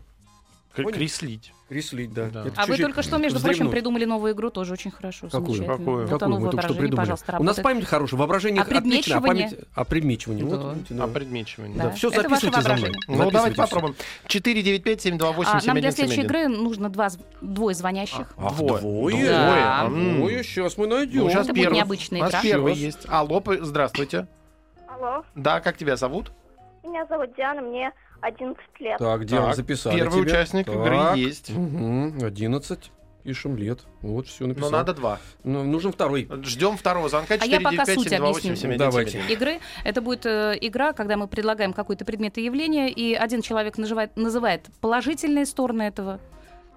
Понял. 0.76 0.92
Креслить. 0.92 1.54
Креслить, 1.68 2.14
да. 2.14 2.30
Да. 2.30 2.46
Это 2.48 2.62
А 2.62 2.66
вы 2.66 2.78
только 2.78 3.02
что, 3.04 3.18
между 3.18 3.40
прочим, 3.40 3.52
вздремнул. 3.52 3.72
придумали 3.74 4.06
новую 4.06 4.34
игру, 4.34 4.50
тоже 4.52 4.74
очень 4.74 4.90
хорошо. 4.92 5.28
Какую? 5.30 5.66
Какую? 5.66 6.02
Вот 6.08 6.10
Какую 6.10 6.26
оно 6.26 6.40
мы 6.40 6.50
только 6.50 6.62
что 6.68 6.74
придумали? 6.74 6.96
пожалуйста, 6.96 7.38
У 7.40 7.44
нас 7.44 7.60
память 7.60 7.86
хорошая, 7.86 8.18
воображение 8.20 8.62
отлично, 8.62 9.18
а 9.18 9.22
память... 9.22 9.56
Опредмечивание. 9.76 10.46
Вот, 10.46 10.62
Да. 10.62 10.74
видите, 10.74 10.94
да. 10.94 11.04
А 11.04 11.08
предмечивание. 11.08 11.78
Да, 11.78 11.84
Да. 11.86 11.92
все 11.92 12.10
Это 12.10 12.22
записывайте 12.22 12.62
за 12.62 12.70
мной. 12.74 12.82
воображение. 12.92 13.26
Ну, 13.26 13.32
давайте 13.32 13.58
попробуем. 13.58 13.96
495-728-7171. 14.28 15.46
А, 15.46 15.62
нам 15.68 15.80
для 15.82 15.92
следующей 15.92 16.22
игры 16.22 16.48
нужно 16.48 16.90
два, 16.90 17.10
двое 17.42 17.76
звонящих. 17.76 18.34
Ах, 18.38 18.56
Двое. 18.58 18.80
двое? 18.82 19.30
Да. 19.30 19.88
Двое, 19.90 20.44
сейчас 20.44 20.78
мы 20.78 20.88
найдем. 20.88 21.24
Ну, 21.24 21.30
сейчас 21.30 21.46
Это 21.46 21.54
будет 21.54 21.64
первый. 21.64 21.76
необычная 21.78 22.20
У 22.20 22.24
нас 22.24 22.32
игра. 22.32 22.42
первый 22.42 22.74
есть. 22.76 23.00
Алло, 23.08 23.44
здравствуйте. 23.62 24.28
Алло, 24.88 25.24
Да, 25.36 25.60
как 25.60 25.78
тебя 25.78 25.96
зовут? 25.96 26.32
меня 26.84 27.06
зовут 27.06 27.36
Диана, 27.38 27.62
мне 27.62 27.92
11 28.22 28.58
лет. 28.80 28.98
Так, 28.98 29.26
Диана, 29.26 29.48
Так, 29.48 29.56
записали 29.56 29.96
Первый 29.98 30.22
тебя. 30.24 30.34
участник 30.34 30.66
Так. 30.68 30.76
игры 30.76 30.96
есть. 31.20 31.50
Мгм, 31.50 32.24
11. 32.24 32.92
Пишем 33.24 33.56
лет. 33.56 33.82
Вот, 34.02 34.28
все 34.28 34.46
Но 34.46 34.50
написал. 34.50 34.72
надо 34.72 34.94
два. 34.96 35.20
Ну, 35.44 35.64
нужен 35.64 35.92
второй. 35.92 36.28
Ждем 36.44 36.76
второго 36.76 37.08
звонка. 37.08 37.36
А 37.40 37.46
я 37.46 37.62
пока 37.62 37.86
суть 37.86 38.08
495-728-7171. 38.08 38.78
Давайте. 38.78 39.22
игры. 39.30 39.60
Это 39.84 40.02
будет 40.02 40.26
э, 40.26 40.58
игра, 40.60 40.92
когда 40.94 41.18
мы 41.18 41.28
предлагаем 41.28 41.72
какой-то 41.74 42.04
предмет 42.04 42.40
и 42.40 42.44
явление, 42.46 42.90
и 42.90 43.14
один 43.14 43.44
человек 43.44 43.78
наживает- 43.78 44.16
называет 44.16 44.66
положительные 44.82 45.46
стороны 45.46 45.84
этого, 45.84 46.20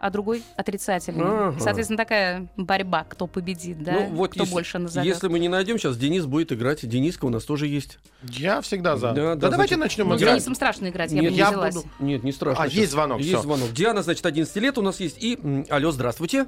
а 0.01 0.11
другой 0.11 0.43
отрицательные. 0.57 1.25
Ага. 1.27 1.61
Соответственно, 1.61 1.97
такая 1.97 2.47
борьба, 2.57 3.05
кто 3.09 3.27
победит, 3.27 3.83
да? 3.83 3.93
Ну, 3.93 4.07
вот 4.17 4.33
кто 4.33 4.43
если, 4.43 4.53
больше 4.53 4.79
назовет. 4.79 5.07
если 5.15 5.29
мы 5.29 5.39
не 5.39 5.49
найдем, 5.49 5.79
сейчас 5.79 5.97
Денис 5.97 6.27
будет 6.27 6.53
играть. 6.53 6.87
Дениска 6.87 7.25
у 7.25 7.31
нас 7.31 7.45
тоже 7.45 7.67
есть. 7.67 7.99
Я 8.23 8.61
всегда 8.61 8.97
за. 8.97 9.13
Да, 9.13 9.15
Да, 9.15 9.35
да, 9.37 9.51
давайте 9.51 9.77
значит, 9.77 9.99
начнем 9.99 10.09
Ну, 10.11 10.19
с 10.19 10.21
играть. 10.21 10.35
Денисом 10.35 10.55
страшно 10.55 10.89
играть, 10.89 11.11
я 11.13 11.21
Нет, 11.23 11.25
бы 11.27 11.31
не 11.33 11.39
я 11.39 11.49
взялась. 11.51 11.75
буду- 11.77 11.89
Нет, 12.01 12.23
не 12.23 12.33
страшно. 12.33 12.65
А, 12.65 12.67
щас. 12.69 12.75
есть 12.77 12.93
звонок, 12.93 13.19
Есть 13.21 13.31
всё. 13.31 13.41
звонок. 13.43 13.73
Диана, 13.73 14.03
значит, 14.03 14.27
11 14.27 14.57
лет 14.57 14.77
у 14.79 14.83
нас 14.83 15.01
есть. 15.01 15.17
И, 15.23 15.39
алло, 15.71 15.91
здравствуйте. 15.91 16.47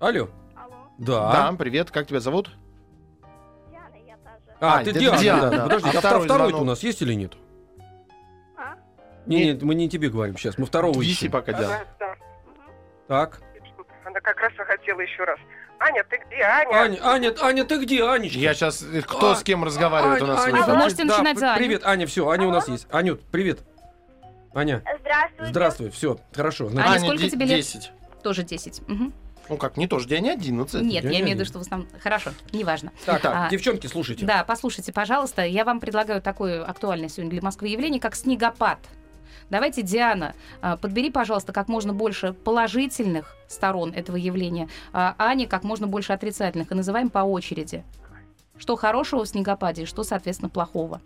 Алло. 0.00 0.28
Алло, 0.56 0.74
Да. 0.98 1.32
Да, 1.50 1.52
привет, 1.58 1.90
как 1.90 2.06
тебя 2.06 2.20
зовут? 2.20 2.50
Диана, 3.70 3.96
я 4.06 4.16
та 4.24 4.30
же. 4.38 4.56
А, 4.60 4.78
А, 4.78 4.84
ты 4.84 4.92
Диана, 4.92 5.18
Диана, 5.18 5.50
да. 5.50 5.56
да. 5.56 5.62
Подожди, 5.64 5.88
А 5.88 5.90
а 5.90 6.00
второй 6.00 6.24
второй 6.24 6.48
звонок? 6.48 6.62
у 6.62 6.64
нас 6.64 6.82
есть 6.82 7.02
или 7.02 7.14
нет? 7.14 7.32
А? 9.28 9.30
Не, 9.30 9.44
Нет. 9.44 9.54
нет, 9.56 9.62
мы 9.62 9.74
не 9.74 9.88
тебе 9.88 10.08
говорим 10.08 10.36
сейчас. 10.38 10.56
Мы 10.58 10.66
второго 10.66 11.00
Виси 11.00 11.24
ищем. 11.24 11.30
пока, 11.30 11.52
Диана. 11.52 11.74
Ага, 11.76 11.86
да. 11.98 12.16
Так. 13.08 13.40
Она 14.04 14.20
как 14.20 14.40
раз 14.40 14.52
и 14.54 14.56
хотела 14.56 15.00
еще 15.00 15.24
раз. 15.24 15.38
Аня, 15.80 16.02
ты 16.08 16.18
где, 16.26 16.42
Аня? 16.42 16.74
Аня, 16.76 16.98
Аня, 17.02 17.34
Аня, 17.40 17.64
ты 17.64 17.78
где, 17.84 18.04
Анечка? 18.04 18.38
Я 18.38 18.54
сейчас... 18.54 18.84
Кто 19.06 19.32
А, 19.32 19.36
с 19.36 19.42
кем 19.44 19.62
разговаривает 19.64 20.22
у 20.22 20.26
нас? 20.26 20.44
Аня, 20.44 20.62
в 20.62 20.68
А, 20.68 20.72
вы 20.72 20.76
можете 20.78 21.04
да, 21.04 21.10
начинать 21.14 21.38
за 21.38 21.52
Аню. 21.52 21.58
Привет, 21.58 21.82
Аня, 21.84 22.06
все, 22.06 22.28
Аня 22.28 22.46
у 22.48 22.50
нас 22.50 22.68
есть. 22.68 22.86
Анют, 22.90 23.22
привет. 23.30 23.60
Аня, 24.54 24.82
Здравствуйте. 25.00 25.50
здравствуй, 25.50 25.90
все, 25.90 26.18
хорошо. 26.34 26.66
Аня, 26.68 26.74
Значит, 26.74 27.02
сколько 27.02 27.30
тебе 27.30 27.46
лет? 27.46 27.56
10. 27.58 27.92
Тоже 28.24 28.42
10. 28.42 28.88
Мгм. 28.88 29.12
Ну 29.50 29.56
как, 29.56 29.76
не 29.76 29.86
тоже, 29.86 30.08
Диане 30.08 30.32
11. 30.32 30.82
Нет, 30.82 31.04
я 31.04 31.10
я 31.10 31.20
имею 31.20 31.36
в 31.36 31.40
виду, 31.40 31.44
что 31.44 31.58
в 31.58 31.62
основном... 31.62 31.88
Хорошо, 32.00 32.32
неважно. 32.52 32.92
так, 33.06 33.24
А, 33.24 33.48
девчонки, 33.50 33.86
слушайте. 33.86 34.26
Да, 34.26 34.42
послушайте, 34.44 34.92
пожалуйста, 34.92 35.42
я 35.44 35.64
вам 35.64 35.80
предлагаю 35.80 36.20
такое 36.20 36.64
актуальное 36.64 37.08
сегодня 37.08 37.30
для 37.30 37.42
Москвы 37.42 37.68
явление, 37.68 38.00
как 38.00 38.14
снегопад. 38.16 38.78
Давайте, 39.50 39.82
Диана, 39.82 40.34
а, 40.60 40.76
подбери, 40.76 41.10
пожалуйста, 41.10 41.52
как 41.52 41.68
можно 41.68 41.92
больше 41.94 42.32
положительных 42.32 43.34
сторон 43.46 43.92
этого 43.94 44.16
явления, 44.16 44.68
а 44.92 45.14
Аня 45.18 45.46
как 45.46 45.64
можно 45.64 45.86
больше 45.86 46.12
отрицательных, 46.12 46.70
и 46.70 46.74
называем 46.74 47.08
по 47.08 47.20
очереди. 47.20 47.84
Что 48.58 48.76
хорошего 48.76 49.24
в 49.24 49.28
снегопаде 49.28 49.82
и 49.82 49.86
что, 49.86 50.02
соответственно, 50.02 50.50
плохого. 50.50 51.00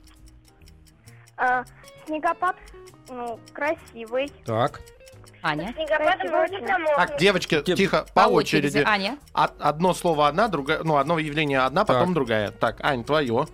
А, 1.36 1.64
снегопад, 2.06 2.56
ну, 3.08 3.38
красивый. 3.52 4.30
Так, 4.44 4.80
Аня. 5.42 5.72
Снегопадом 5.74 6.30
можно 6.30 6.58
промокнуть. 6.58 6.96
Так, 6.96 7.18
девочки, 7.18 7.62
Тип- 7.62 7.76
тихо, 7.76 8.06
по, 8.14 8.20
очереди. 8.28 8.82
Аня. 8.86 9.18
Од- 9.34 9.54
Одно 9.60 9.92
слово 9.94 10.28
одна, 10.28 10.48
другая, 10.48 10.82
ну, 10.84 10.96
одно 10.96 11.18
явление 11.18 11.60
одна, 11.60 11.84
потом 11.84 12.06
Так. 12.06 12.14
другая. 12.14 12.50
Так, 12.52 12.80
Ань, 12.84 13.04
твое. 13.04 13.46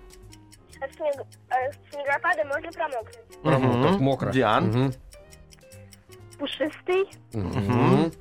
Снег- 0.96 1.26
снегопадом 1.90 2.48
можно 2.48 2.70
промокнуть. 2.72 3.16
Мгм, 3.42 3.82
так 3.82 4.00
мокро. 4.00 4.30
Диан. 4.32 4.66
Мгм, 4.68 4.92
Пушистый. 6.38 7.08
мгм. 7.32 8.12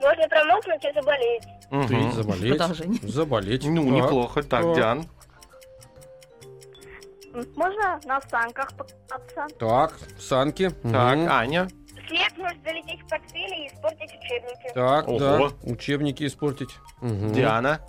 Можно 0.00 0.28
промокнуть 0.28 0.84
и 0.84 0.92
заболеть. 0.94 1.42
Ты 1.70 1.76
Мгм. 1.76 2.12
заболеть. 2.12 2.56
Продолжение. 2.58 3.00
Заболеть. 3.02 3.64
Ну, 3.66 3.84
Так. 3.84 3.92
неплохо. 3.92 4.42
Так, 4.42 4.62
Так. 4.62 4.74
Диан. 4.74 5.04
Можно 7.56 8.00
на 8.04 8.20
санках 8.22 8.68
покататься. 8.74 9.46
Так, 9.58 9.94
санки. 10.18 10.70
Так, 10.70 11.16
Мгм. 11.18 11.28
Аня. 11.30 11.68
Снег 12.08 12.36
может 12.38 12.62
залететь 12.64 13.00
в 13.02 13.08
портфели 13.08 13.64
и 13.64 13.68
испортить 13.68 14.10
учебники. 14.14 14.72
Так, 14.74 15.08
Ого. 15.08 15.18
да. 15.18 15.50
Учебники 15.62 16.26
испортить. 16.26 16.70
Мгм. 17.02 17.32
Диана. 17.32 17.80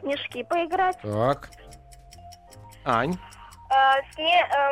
Снежки 0.00 0.42
поиграть. 0.44 0.96
Так. 1.02 1.50
Ань. 2.84 3.16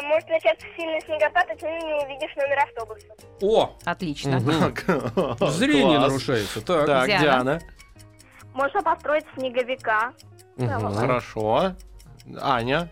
Может 0.02 0.28
начаться 0.28 0.66
сильный 0.76 1.00
снегопад, 1.02 1.50
и 1.50 1.56
ты 1.56 1.66
не 1.66 1.94
увидишь 1.94 2.34
номер 2.36 2.58
автобуса. 2.64 3.06
О! 3.42 3.70
Отлично. 3.84 4.38
Мгм. 4.38 4.74
Зрение 5.50 5.98
Класс. 5.98 6.08
нарушается. 6.08 6.60
Так. 6.66 6.86
Так, 6.86 7.06
Диана. 7.06 7.22
Диана. 7.22 7.60
Можно 8.52 8.82
построить 8.82 9.24
снеговика. 9.36 10.12
Мгм. 10.56 10.94
Хорошо. 10.94 11.72
Аня. 12.40 12.88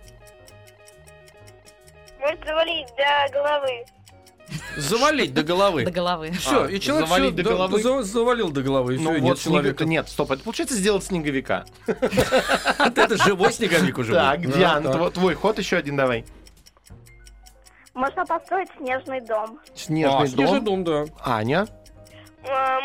Может 2.21 2.45
завалить 2.45 2.89
до 2.97 3.33
головы. 3.33 3.85
Завалить 4.77 5.35
до 5.35 5.43
головы. 5.43 5.85
До 5.85 5.91
головы. 5.91 6.31
Все, 6.33 6.65
А, 6.65 6.69
и 6.71 6.81
человек 6.81 7.07
завалить 7.09 7.35
всё, 7.35 7.37
до 7.37 7.43
да, 7.45 7.51
головы? 7.51 7.83
за- 7.83 8.03
завалил 8.03 8.51
до 8.51 8.63
головы, 8.63 8.95
и 8.95 8.99
Ну 8.99 9.11
все, 9.11 9.21
вот 9.21 9.29
нет 9.29 9.39
человека. 9.41 9.85
снег- 9.85 9.89
Нет, 9.91 10.09
стоп, 10.09 10.31
это 10.31 10.43
получается 10.43 10.75
сделать 10.77 11.05
снеговика. 11.05 11.65
Это 11.87 13.17
живой 13.23 13.53
снеговик 13.53 13.99
уже. 13.99 14.13
Так, 14.15 14.41
был. 14.41 14.53
Диан, 14.53 14.83
Да, 14.83 14.93
так. 14.93 15.01
тво- 15.01 15.11
твой 15.11 15.35
ход 15.35 15.59
еще 15.59 15.77
один 15.77 15.97
давай. 15.97 16.25
Можно 17.95 18.25
построить 18.25 18.69
снежный 18.79 19.21
дом. 19.21 19.59
Снежный 19.75 20.23
А, 20.23 20.27
снежный 20.27 20.61
дом. 20.61 20.85
дом, 20.85 21.07
да. 21.07 21.13
Аня. 21.25 21.67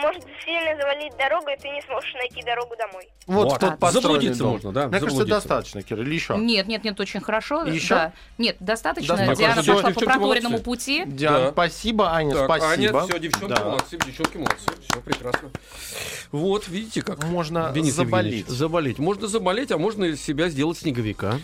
Может 0.01 0.23
сильно 0.43 0.75
завалить 0.77 1.15
дорогу, 1.17 1.47
и 1.49 1.57
ты 1.57 1.69
не 1.69 1.81
сможешь 1.83 2.13
найти 2.15 2.41
дорогу 2.43 2.75
домой. 2.77 3.07
Вот, 3.27 3.51
Вот. 3.51 3.59
тот 3.79 3.91
Заблудиться 3.93 4.43
можно, 4.43 4.71
да, 4.73 4.87
Мне 4.87 4.99
кажется, 4.99 5.25
достаточно, 5.25 5.81
Кира, 5.81 6.01
или 6.01 6.13
еще? 6.13 6.35
Нет, 6.37 6.67
нет, 6.67 6.83
нет, 6.83 6.99
очень 6.99 7.21
хорошо. 7.21 7.63
Еще? 7.63 7.95
Да. 7.95 8.13
Нет, 8.37 8.57
достаточно. 8.59 9.15
Достаточно. 9.15 9.45
Диана 9.45 9.61
Всё, 9.61 9.73
пошла 9.75 9.89
по 9.91 9.99
проторенному 10.01 10.49
молодцы. 10.49 10.63
пути. 10.63 11.03
Диан, 11.05 11.33
Да. 11.45 11.51
спасибо, 11.51 12.11
Аня, 12.13 12.33
Так, 12.33 12.45
спасибо. 12.45 12.99
Аня, 12.99 13.07
все, 13.09 13.19
девчонки 13.19 13.53
Да. 13.55 13.63
молодцы, 13.63 13.97
девчонки 13.97 14.37
молодцы. 14.37 14.67
Все 14.89 15.01
прекрасно. 15.01 15.49
Вот, 16.31 16.67
видите 16.67 17.01
как. 17.01 17.23
Можно 17.23 17.71
Денис 17.73 17.93
заболеть. 17.93 18.33
Евгеньевич, 18.33 18.47
заболеть. 18.57 18.99
Можно 18.99 19.27
заболеть, 19.27 19.71
а 19.71 19.77
можно 19.77 20.03
из 20.05 20.21
себя 20.21 20.49
сделать 20.49 20.77
снеговика. 20.77 21.39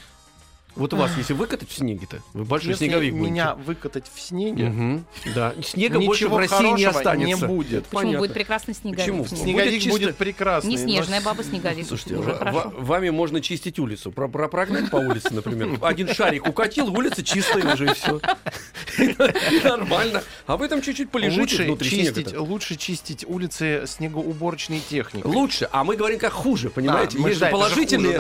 Вот 0.75 0.93
у 0.93 0.97
вас, 0.97 1.11
если 1.17 1.33
выкатать 1.33 1.69
в 1.69 1.73
снеге-то, 1.75 2.21
вы 2.33 2.45
большой 2.45 2.69
Если 2.71 2.85
снеговик 2.85 3.13
будете. 3.13 3.31
меня 3.31 3.55
выкатать 3.55 4.05
в 4.13 4.19
снеге, 4.21 4.65
Мгм, 4.69 5.05
Да, 5.35 5.53
снега 5.61 5.99
больше 5.99 6.29
в 6.29 6.37
России 6.37 6.73
не 6.77 6.85
останется. 6.85 7.45
не 7.45 7.47
будет. 7.53 7.83
Почему 7.85 7.99
Понятно. 8.01 8.19
будет 8.19 8.33
прекрасный 8.33 8.73
снеговик? 8.75 9.05
Почему? 9.05 9.25
Снег- 9.25 9.39
Снеговик 9.41 9.81
чисто- 9.81 9.89
будет 9.99 10.15
прекрасный. 10.15 10.69
Не 10.69 10.77
но 10.77 10.83
снежная 10.83 11.19
с- 11.19 11.23
баба 11.23 11.43
снеговик. 11.43 11.85
Слушайте, 11.87 12.15
уже 12.15 12.33
хорошо. 12.33 12.57
ва- 12.69 12.73
вами 12.77 13.09
можно 13.09 13.41
чистить 13.41 13.77
улицу. 13.79 14.11
Про, 14.11 14.29
про- 14.29 14.47
прогнать 14.47 14.89
по 14.89 14.97
улице, 14.97 15.33
например. 15.33 15.77
Один 15.81 16.13
шарик 16.13 16.47
укатил, 16.47 16.87
улица 16.93 17.23
чистая 17.23 17.73
уже 17.73 17.87
и 17.87 17.93
все. 17.93 18.21
Нормально. 19.63 20.23
А 20.45 20.57
вы 20.57 20.67
там 20.67 20.81
чуть-чуть 20.81 21.09
полежите 21.09 21.41
Лучше 21.41 21.63
внутри 21.63 21.89
чистить, 21.89 22.29
снега. 22.29 22.41
лучше 22.41 22.75
чистить 22.75 23.25
улицы 23.27 23.83
снегоуборочной 23.85 24.79
техникой. 24.87 25.31
Лучше, 25.31 25.67
а 25.71 25.83
мы 25.83 25.95
говорим 25.95 26.19
как 26.19 26.33
хуже, 26.33 26.69
понимаете? 26.69 27.17
А, 27.17 27.21
мы 27.21 27.29
Есть 27.29 27.39
же, 27.39 27.47
положительные 27.49 28.13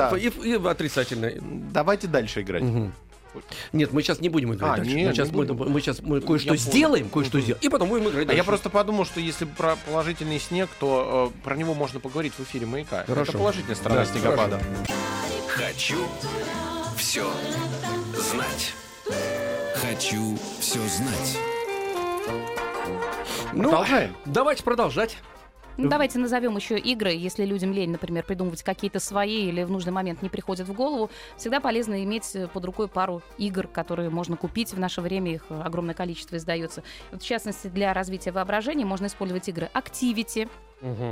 и 0.43 0.53
отрицательные. 0.53 1.39
Давайте 1.41 2.07
дальше 2.07 2.41
играть. 2.49 2.63
Мгм. 2.63 2.93
Нет, 3.73 3.93
мы 3.93 4.01
сейчас 4.01 4.19
не 4.21 4.29
будем 4.29 4.53
играть 4.55 4.71
А, 4.73 4.77
дальше. 4.77 4.91
нет, 4.95 5.09
мы 5.09 5.13
сейчас, 5.13 5.27
не 5.29 5.37
мы, 5.37 5.45
будем. 5.45 5.71
мы 5.71 5.81
сейчас 5.81 5.99
мы 6.01 6.15
Я 6.17 6.21
кое-что 6.25 6.49
понял. 6.49 6.59
сделаем, 6.61 7.09
кое-что 7.09 7.39
сделаем, 7.39 7.61
и 7.61 7.69
потом 7.69 7.89
будем 7.89 8.03
играть 8.09 8.23
А 8.23 8.27
дальше. 8.27 8.37
я 8.37 8.43
просто 8.43 8.69
подумал, 8.71 9.05
что 9.05 9.19
если 9.19 9.45
про 9.45 9.75
положительный 9.85 10.39
снег, 10.39 10.67
то 10.79 11.31
э, 11.37 11.43
про 11.43 11.55
него 11.55 11.75
можно 11.75 11.99
поговорить 11.99 12.33
в 12.33 12.39
эфире 12.41 12.65
«Маяка». 12.65 13.03
Хорошо. 13.05 13.29
Это 13.29 13.37
положительная 13.37 13.75
сторона 13.75 14.01
Да, 14.03 14.05
снегопада. 14.11 14.59
Хочу 15.47 15.97
все 16.97 17.23
знать. 18.31 18.73
Хочу 19.75 20.37
все 20.59 20.79
знать. 20.87 21.37
Ну, 23.53 23.63
Продолжаем. 23.63 24.15
Давайте 24.25 24.63
продолжать. 24.63 25.17
Ну, 25.79 25.87
давайте 25.87 26.19
назовем 26.19 26.57
еще 26.57 26.77
игры, 26.77 27.11
если 27.11 27.45
людям 27.45 27.71
лень, 27.71 27.91
например, 27.91 28.25
придумывать 28.25 28.63
какие-то 28.63 28.99
свои 28.99 29.47
или 29.47 29.63
в 29.63 29.71
нужный 29.71 29.93
момент 29.93 30.21
не 30.21 30.27
приходят 30.27 30.67
в 30.67 30.73
голову. 30.73 31.09
Всегда 31.37 31.61
полезно 31.61 32.03
иметь 32.03 32.35
э, 32.35 32.47
под 32.49 32.65
рукой 32.65 32.89
пару 32.89 33.21
игр, 33.37 33.65
которые 33.65 34.09
можно 34.09 34.35
купить. 34.35 34.73
В 34.73 34.79
наше 34.79 34.99
время 34.99 35.33
их 35.33 35.45
э, 35.49 35.61
огромное 35.61 35.95
количество 35.95 36.35
издается. 36.35 36.83
Вот, 37.11 37.23
в 37.23 37.25
частности, 37.25 37.67
для 37.67 37.93
развития 37.93 38.31
воображения 38.31 38.83
можно 38.83 39.05
использовать 39.05 39.47
игры 39.47 39.69
Activity, 39.73 40.49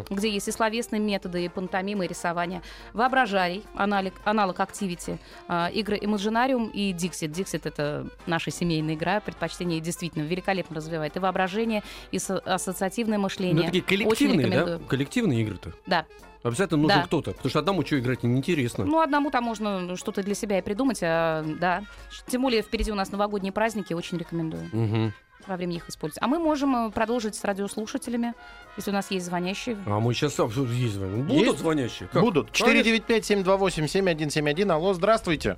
где 0.10 0.30
есть 0.30 0.48
и 0.48 0.52
словесные 0.52 1.00
методы, 1.00 1.46
и 1.46 1.50
пантомимы, 1.50 2.06
и 2.06 2.08
рисование. 2.08 2.62
Воображарий, 2.94 3.64
аналог, 3.76 4.14
аналог 4.24 4.60
Activity, 4.60 5.18
а, 5.48 5.70
игры 5.74 5.98
Imaginarium 5.98 6.72
и 6.72 6.94
Dixit. 6.94 7.32
Dixit— 7.32 7.62
это 7.66 8.08
наша 8.26 8.52
семейная 8.52 8.96
игра, 8.96 9.20
предпочтение 9.20 9.80
действительно 9.80 10.24
великолепно 10.24 10.76
развивает 10.78 11.16
и 11.16 11.20
воображение, 11.20 11.84
и 12.12 12.20
со- 12.20 12.40
ассоциативное 12.40 13.18
мышление. 13.18 13.56
Ну, 13.56 13.64
такие 13.64 13.84
коллективные, 13.84 14.50
да? 14.50 14.80
Коллективные 14.88 15.42
игры-то. 15.42 15.74
Да. 15.86 16.06
Обязательно 16.44 16.84
нужен 16.84 17.00
Да. 17.00 17.06
кто-то, 17.06 17.32
потому 17.32 17.50
что 17.50 17.60
одному 17.60 17.86
что 17.86 18.00
играть 18.00 18.24
неинтересно. 18.24 18.86
Ну, 18.86 19.02
одному 19.02 19.32
там 19.32 19.44
можно 19.44 19.98
что-то 19.98 20.24
для 20.24 20.36
себя 20.36 20.60
и 20.60 20.62
придумать, 20.62 21.00
а, 21.02 21.44
да. 21.60 21.84
Тем 22.28 22.44
более 22.44 22.62
впереди 22.62 22.92
у 22.92 22.96
нас 22.96 23.12
новогодние 23.12 23.52
праздники, 23.52 23.94
очень 23.94 24.18
рекомендую 24.18 24.70
Мгм. 24.72 25.14
Во 25.48 25.56
время 25.58 25.76
их 25.76 25.90
использовать. 25.90 26.22
А 26.22 26.28
мы 26.28 26.40
можем 26.40 26.88
э, 26.88 26.92
продолжить 26.92 27.36
с 27.36 27.44
радиослушателями, 27.44 28.34
если 28.76 28.92
у 28.92 28.94
нас 28.94 29.10
есть 29.12 29.26
звонящие. 29.26 29.78
А 29.86 30.00
мы 30.00 30.14
сейчас 30.14 30.38
есть 30.40 30.94
звоним. 30.96 31.24
Будут 31.28 31.46
Есть? 31.46 31.60
звонящие? 31.60 32.10
Как? 32.12 32.22
Будут. 32.22 32.52
Конечно. 32.52 32.92
495-728-7171. 33.14 34.72
Алло, 34.72 34.94
здравствуйте. 34.94 35.58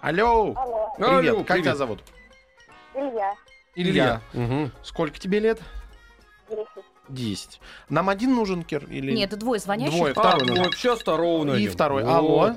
Алло. 0.00 0.54
Алло, 0.56 0.92
Привет. 0.96 1.34
Алло, 1.34 1.38
как 1.44 1.46
привет. 1.48 1.64
тебя 1.64 1.76
зовут? 1.76 2.00
Илья, 2.94 3.34
Илья. 3.74 4.20
Мгм. 4.32 4.72
Сколько 4.82 5.18
тебе 5.18 5.38
лет? 5.40 5.60
10. 6.48 6.66
10. 7.08 7.60
Нам 7.88 8.08
один 8.08 8.34
нужен, 8.34 8.62
Кир? 8.62 8.84
Или... 8.88 9.12
Нет, 9.12 9.30
двое 9.38 9.60
звонящих. 9.60 9.96
Двое. 9.96 10.12
А, 10.16 10.20
Второй 10.20 10.46
нужен. 10.48 10.64
вот 10.64 10.74
сейчас 10.74 11.00
второго 11.00 11.42
И 11.42 11.46
найдем. 11.46 11.70
второй. 11.72 12.02
Вот. 12.04 12.10
Алло. 12.12 12.56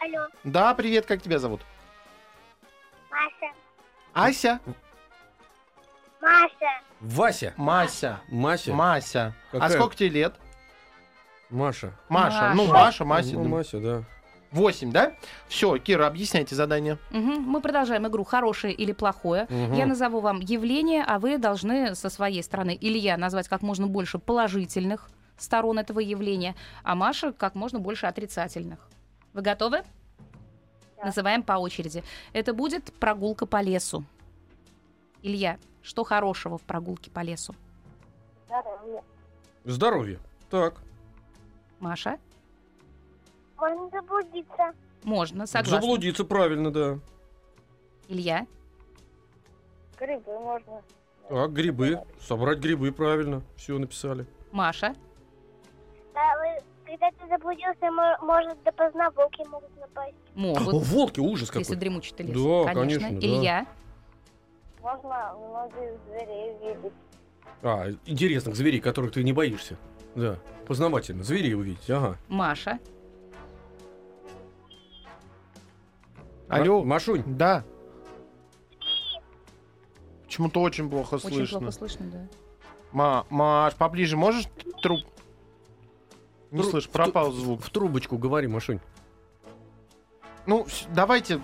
Алло, 0.00 0.26
Да, 0.44 0.74
привет, 0.74 1.06
как 1.06 1.22
тебя 1.22 1.38
зовут? 1.38 1.60
Маша. 3.10 3.52
Ася? 4.16 4.60
Маша. 6.22 6.80
Вася. 7.00 7.52
Мася. 7.56 8.18
Мася. 8.30 8.74
Мася. 8.74 9.34
А 9.50 9.52
Какая? 9.52 9.70
сколько 9.70 9.94
тебе 9.94 10.08
лет? 10.08 10.34
Маша. 11.50 11.92
Маша. 12.08 12.52
Ну, 12.54 12.66
Маша. 12.66 12.74
Маша, 12.74 13.04
Мася. 13.04 13.34
Ну, 13.34 13.44
Мася, 13.44 13.78
да. 13.78 14.04
Восемь, 14.52 14.90
да? 14.90 15.12
Все, 15.48 15.76
Кира, 15.76 16.06
объясняйте 16.06 16.54
задание. 16.54 16.96
Мгм. 17.10 17.42
Мы 17.42 17.60
продолжаем 17.60 18.06
игру 18.06 18.24
«Хорошее 18.24 18.72
или 18.72 18.92
плохое». 18.92 19.46
Мгм. 19.50 19.74
Я 19.74 19.84
назову 19.84 20.20
вам 20.20 20.40
явление, 20.40 21.04
а 21.06 21.18
вы 21.18 21.36
должны 21.36 21.94
со 21.94 22.08
своей 22.08 22.42
стороны, 22.42 22.76
Илья, 22.80 23.18
назвать 23.18 23.48
как 23.48 23.60
можно 23.60 23.86
больше 23.86 24.18
положительных 24.18 25.10
сторон 25.36 25.78
этого 25.78 26.00
явления, 26.00 26.54
а 26.84 26.94
Маша 26.94 27.32
как 27.32 27.54
можно 27.54 27.80
больше 27.80 28.06
отрицательных. 28.06 28.88
Вы 29.34 29.42
готовы? 29.42 29.82
Называем 31.02 31.42
по 31.42 31.54
очереди. 31.54 32.02
Это 32.32 32.52
будет 32.54 32.92
прогулка 32.94 33.46
по 33.46 33.60
лесу. 33.60 34.04
Илья, 35.22 35.58
что 35.82 36.04
хорошего 36.04 36.58
в 36.58 36.62
прогулке 36.62 37.10
по 37.10 37.20
лесу? 37.20 37.54
Здоровье. 38.46 39.02
Здоровье. 39.64 40.20
Так. 40.50 40.80
Маша? 41.80 42.18
Можно 43.56 43.88
заблудиться. 43.90 44.72
Можно, 45.02 45.46
согласна. 45.46 45.80
Заблудиться 45.80 46.24
правильно, 46.24 46.70
да. 46.70 46.98
Илья? 48.08 48.46
Грибы 49.98 50.38
можно. 50.38 50.82
Так, 51.28 51.52
грибы. 51.52 52.02
Собрать 52.20 52.58
грибы, 52.58 52.92
правильно. 52.92 53.42
Все 53.56 53.78
написали. 53.78 54.26
Маша? 54.52 54.94
Да, 56.14 56.34
вы, 56.38 56.62
когда 56.98 57.10
ты 57.18 57.28
заблудился, 57.28 57.90
мо- 57.90 58.18
может, 58.22 58.62
допоздна 58.64 59.10
волки 59.10 59.46
могут 59.48 59.76
напасть. 59.78 60.14
О, 60.34 60.38
Могут, 60.40 60.86
волки, 60.86 61.20
ужас 61.20 61.48
если 61.54 61.62
какой. 61.64 61.76
дремучий 61.76 62.14
ты 62.14 62.22
лес. 62.22 62.34
Да, 62.66 62.72
конечно, 62.74 63.10
да. 63.10 63.18
Илья? 63.26 63.66
Можно 64.82 65.34
многих 65.36 65.98
зверей 66.08 66.52
видеть. 66.62 66.92
А, 67.62 67.86
интересных 68.06 68.54
зверей, 68.56 68.80
которых 68.80 69.12
ты 69.12 69.22
не 69.24 69.32
боишься. 69.32 69.76
Да, 70.14 70.38
познавательно. 70.66 71.24
Зверей 71.24 71.54
увидеть, 71.54 71.88
ага. 71.90 72.16
Маша? 72.28 72.78
Алло. 76.48 76.80
Ма- 76.80 76.84
Машунь, 76.94 77.22
Да. 77.26 77.64
Почему-то 80.24 80.60
очень 80.60 80.90
плохо 80.90 81.14
Очень 81.14 81.28
слышно. 81.30 81.58
плохо 81.60 81.72
слышно, 81.72 82.06
да. 82.10 82.28
Ма, 82.92 83.26
Маш, 83.30 83.74
поближе 83.74 84.16
можешь 84.16 84.44
труп? 84.82 85.00
Не 86.56 86.62
Тру- 86.62 86.70
слышу, 86.70 86.88
в 86.88 86.92
пропал 86.92 87.26
ту- 87.30 87.36
звук. 87.36 87.62
в 87.62 87.70
трубочку 87.70 88.16
говори, 88.18 88.48
Машунь. 88.48 88.80
Ну, 90.46 90.66
давайте... 90.90 91.40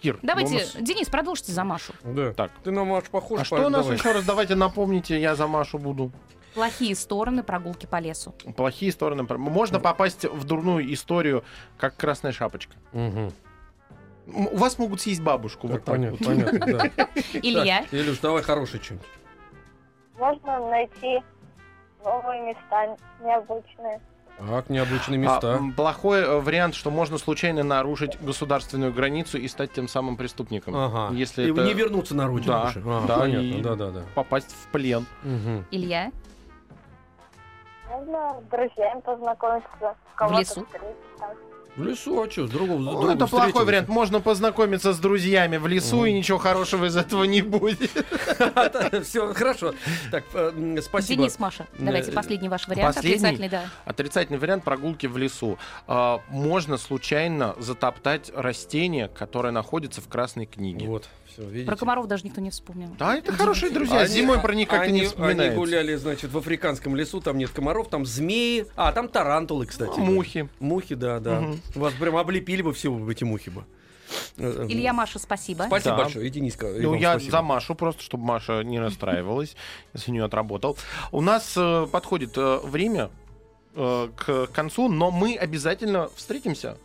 Кир, 0.00 0.18
ну, 0.20 0.26
Давайте, 0.26 0.54
нас- 0.54 0.76
Денис, 0.80 1.08
продолжите 1.08 1.52
за 1.52 1.64
Машу. 1.64 1.92
Да. 2.04 2.32
Так. 2.32 2.50
Ты 2.64 2.70
на 2.72 2.84
Маш 2.84 3.04
похож. 3.04 3.40
А 3.40 3.44
что 3.44 3.66
у 3.66 3.68
нас 3.70 3.82
давай. 3.84 3.96
еще 3.98 4.12
раз? 4.12 4.24
Давайте 4.24 4.54
напомните, 4.56 5.20
я 5.20 5.36
за 5.36 5.46
Машу 5.46 5.78
буду. 5.78 6.10
Плохие 6.54 6.94
стороны 6.94 7.42
прогулки 7.42 7.86
по 7.86 7.98
лесу. 8.00 8.32
Плохие 8.56 8.90
стороны. 8.92 9.22
Можно 9.22 9.78
попасть 9.80 10.24
в 10.24 10.44
дурную 10.44 10.92
историю, 10.92 11.44
как 11.78 11.96
Красная 11.96 12.32
Шапочка. 12.32 12.74
М, 12.92 13.32
У 14.26 14.56
вас 14.58 14.76
могут 14.78 15.00
съесть 15.00 15.22
бабушку. 15.22 15.68
Так, 15.68 15.70
вот 15.78 15.84
так 15.84 15.94
понятно, 15.94 16.18
вот. 16.18 16.26
понятно, 16.26 16.90
да. 16.96 17.08
Илья? 17.34 17.86
Илюш, 17.92 18.18
давай 18.18 18.42
хороший 18.42 18.80
что-нибудь. 18.82 19.06
Можно 20.18 20.68
найти 20.68 21.22
новые 22.04 22.40
места 22.42 22.96
необычные. 23.20 24.00
Так, 24.38 24.70
необычные 24.70 25.18
А, 25.18 25.22
места. 25.22 25.46
м, 25.54 25.72
плохой 25.72 26.20
э, 26.22 26.40
вариант, 26.40 26.74
что 26.74 26.90
можно 26.90 27.18
случайно 27.18 27.62
нарушить 27.62 28.18
государственную 28.20 28.92
границу 28.92 29.38
и 29.38 29.46
стать 29.46 29.72
тем 29.72 29.88
самым 29.88 30.16
преступником. 30.16 30.74
Ага. 30.74 31.14
Если 31.14 31.44
И 31.44 31.52
это 31.52 31.64
не 31.64 31.74
вернуться 31.74 32.14
на 32.16 32.26
родину 32.26 32.52
Да. 32.52 32.72
А, 32.74 33.06
да, 33.06 33.18
понятно, 33.18 33.40
и- 33.46 33.62
да, 33.62 33.74
да, 33.74 33.90
да. 33.90 34.02
попасть 34.14 34.50
в 34.52 34.68
плен. 34.72 35.06
Мгм. 35.22 35.64
Илья? 35.70 36.10
Можно 37.90 38.40
с 38.40 38.50
друзьями 38.50 39.00
познакомиться. 39.00 39.68
кого-то 40.16 40.40
лесу? 40.40 40.64
встретить. 40.64 40.96
В 41.74 41.82
лесу, 41.84 42.20
а 42.22 42.30
что, 42.30 42.46
с 42.46 42.50
другом, 42.50 42.82
с 42.82 42.84
Ну, 42.84 43.10
это 43.10 43.26
плохой 43.26 43.64
вариант. 43.64 43.88
Можно 43.88 44.20
познакомиться 44.20 44.92
с 44.92 44.98
друзьями 44.98 45.56
в 45.56 45.66
лесу, 45.66 45.96
Мгм. 45.96 46.06
и 46.06 46.12
ничего 46.12 46.36
хорошего 46.36 46.84
из 46.84 46.96
этого 46.96 47.24
не 47.24 47.40
будет. 47.40 47.90
Все, 49.04 49.32
хорошо. 49.32 49.72
Так, 50.10 50.24
э, 50.34 50.78
спасибо. 50.82 51.22
Денис, 51.22 51.38
Маша. 51.38 51.66
Давайте 51.78 52.10
Э, 52.10 52.14
последний 52.14 52.50
ваш 52.50 52.68
вариант. 52.68 52.98
Отрицательный, 52.98 53.48
да. 53.48 53.64
Отрицательный 53.86 54.38
вариант 54.38 54.64
прогулки 54.64 55.06
в 55.06 55.16
лесу. 55.16 55.56
А, 55.86 56.20
Можно 56.28 56.76
случайно 56.76 57.54
затоптать 57.58 58.30
растение, 58.34 59.08
которое 59.08 59.50
находится 59.50 60.02
в 60.02 60.08
красной 60.08 60.44
книге. 60.46 60.86
Вот, 60.86 61.08
все, 61.32 61.42
видите. 61.48 61.66
Про 61.66 61.76
комаров 61.76 62.06
даже 62.06 62.24
никто 62.24 62.40
не 62.40 62.50
вспомнил. 62.50 62.88
Да, 62.98 63.16
это 63.16 63.32
хорошие 63.32 63.70
друзья. 63.72 64.00
Они- 64.00 64.08
Зимой 64.14 64.40
про 64.40 64.54
них 64.54 64.68
как-то 64.68 64.90
не 64.90 65.04
вспоминается. 65.04 65.44
Они 65.46 65.56
гуляли, 65.56 65.94
значит, 65.96 66.30
в 66.30 66.38
африканском 66.38 66.94
лесу, 66.96 67.20
там 67.20 67.38
нет 67.38 67.50
комаров, 67.50 67.88
там 67.88 68.04
змеи, 68.06 68.66
а, 68.76 68.92
там 68.92 69.08
тарантулы, 69.08 69.66
кстати. 69.66 69.98
Мухи. 69.98 70.48
Мухи, 70.60 70.94
да, 70.94 71.20
да. 71.20 71.40
Мгм. 71.40 71.60
Вас 71.74 71.94
прям 71.94 72.16
облепили 72.16 72.62
бы 72.62 72.72
все 72.72 72.90
бы 72.92 73.10
эти 73.10 73.24
мухи 73.24 73.50
бы. 73.50 73.64
Э, 74.36 74.64
э, 74.64 74.66
Илья, 74.68 74.92
Маша, 74.92 75.18
спасибо. 75.18 75.64
Спасибо 75.68 75.96
Да. 75.96 76.02
большое. 76.02 76.26
И 76.26 76.30
Дениска. 76.30 76.66
и 76.70 76.80
Ну, 76.82 76.94
я 76.94 77.12
спасибо. 77.12 77.30
за 77.32 77.42
Машу 77.42 77.74
просто, 77.74 78.02
чтобы 78.02 78.24
Маша 78.24 78.62
не 78.62 78.78
расстраивалась, 78.78 79.56
если 79.94 80.10
не 80.10 80.18
отработал. 80.18 80.76
У 81.12 81.20
нас 81.22 81.54
э, 81.56 81.86
подходит 81.90 82.36
э, 82.36 82.60
время 82.62 83.10
э, 83.74 84.08
к 84.14 84.48
концу, 84.48 84.88
но 84.88 85.10
мы 85.10 85.36
обязательно 85.36 86.10
встретимся 86.14 86.76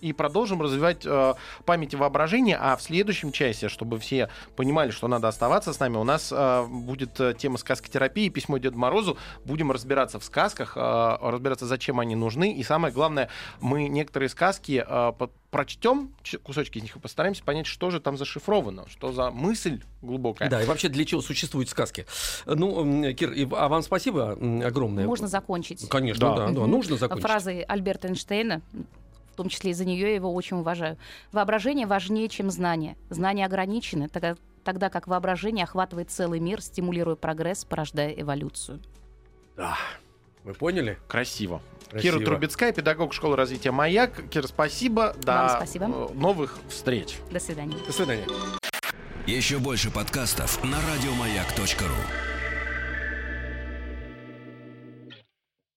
и 0.00 0.12
продолжим 0.12 0.60
развивать 0.62 1.04
э, 1.04 1.34
память 1.64 1.92
и 1.94 1.96
воображение. 1.96 2.56
А 2.60 2.76
в 2.76 2.82
следующем 2.82 3.32
часе, 3.32 3.68
чтобы 3.68 3.98
все 3.98 4.28
понимали, 4.56 4.90
что 4.90 5.08
надо 5.08 5.28
оставаться 5.28 5.72
с 5.72 5.80
нами, 5.80 5.96
у 5.96 6.04
нас 6.04 6.32
э, 6.34 6.66
будет 6.68 7.18
э, 7.20 7.34
тема 7.36 7.58
сказкотерапии, 7.58 8.28
письмо 8.28 8.58
Деду 8.58 8.78
Морозу. 8.78 9.16
Будем 9.44 9.70
разбираться 9.72 10.18
в 10.18 10.24
сказках, 10.24 10.76
э, 10.76 11.16
разбираться, 11.20 11.66
зачем 11.66 12.00
они 12.00 12.14
нужны. 12.16 12.52
И 12.52 12.62
самое 12.62 12.92
главное, 12.92 13.28
мы 13.60 13.88
некоторые 13.88 14.28
сказки 14.28 14.84
э, 14.86 15.12
прочтем, 15.50 16.12
кусочки 16.42 16.78
из 16.78 16.82
них 16.82 16.96
и 16.96 16.98
постараемся 16.98 17.42
понять, 17.42 17.66
что 17.66 17.90
же 17.90 18.00
там 18.00 18.18
зашифровано, 18.18 18.84
что 18.88 19.12
за 19.12 19.30
мысль 19.30 19.80
глубокая. 20.02 20.50
Да, 20.50 20.62
и 20.62 20.66
вообще 20.66 20.88
для 20.88 21.04
чего 21.04 21.22
существуют 21.22 21.70
сказки. 21.70 22.04
Ну, 22.44 23.14
Кир, 23.14 23.32
а 23.52 23.68
вам 23.68 23.82
спасибо 23.82 24.32
огромное. 24.64 25.06
Можно 25.06 25.28
закончить 25.28 25.88
Конечно, 25.88 26.28
Да. 26.28 26.46
да, 26.48 26.52
да, 26.52 26.66
нужно 26.66 26.96
закончить. 26.96 27.24
фразой 27.26 27.62
Альберта 27.62 28.08
Эйнштейна. 28.08 28.60
Том 29.36 29.48
числе 29.48 29.70
из-за 29.72 29.84
нее 29.84 30.08
я 30.08 30.14
его 30.14 30.32
очень 30.32 30.58
уважаю. 30.58 30.98
Воображение 31.32 31.86
важнее, 31.86 32.28
чем 32.28 32.50
знание. 32.50 32.96
Знания 33.10 33.44
ограничены, 33.46 34.08
тогда, 34.08 34.36
тогда 34.64 34.90
как 34.90 35.06
воображение 35.06 35.64
охватывает 35.64 36.10
целый 36.10 36.40
мир, 36.40 36.60
стимулируя 36.60 37.16
прогресс, 37.16 37.64
порождая 37.64 38.10
эволюцию. 38.10 38.80
Да. 39.56 39.76
Вы 40.44 40.54
поняли? 40.54 40.98
Красиво. 41.08 41.60
Красиво. 41.90 42.18
Кира 42.18 42.24
Трубецкая, 42.24 42.72
педагог 42.72 43.12
школы 43.12 43.36
развития 43.36 43.70
«Маяк». 43.70 44.28
Кира, 44.28 44.46
спасибо. 44.46 45.14
До 45.22 45.32
Вам 45.32 45.48
спасибо. 45.50 45.84
э, 45.86 46.14
новых 46.14 46.58
встреч. 46.68 47.16
До 47.30 47.40
свидания. 47.40 47.76
До 47.86 47.92
свидания. 47.92 48.26
Еще 49.26 49.58
больше 49.58 49.90
подкастов 49.90 50.62
на 50.62 50.78
радиомаяк.ру. 50.80 52.35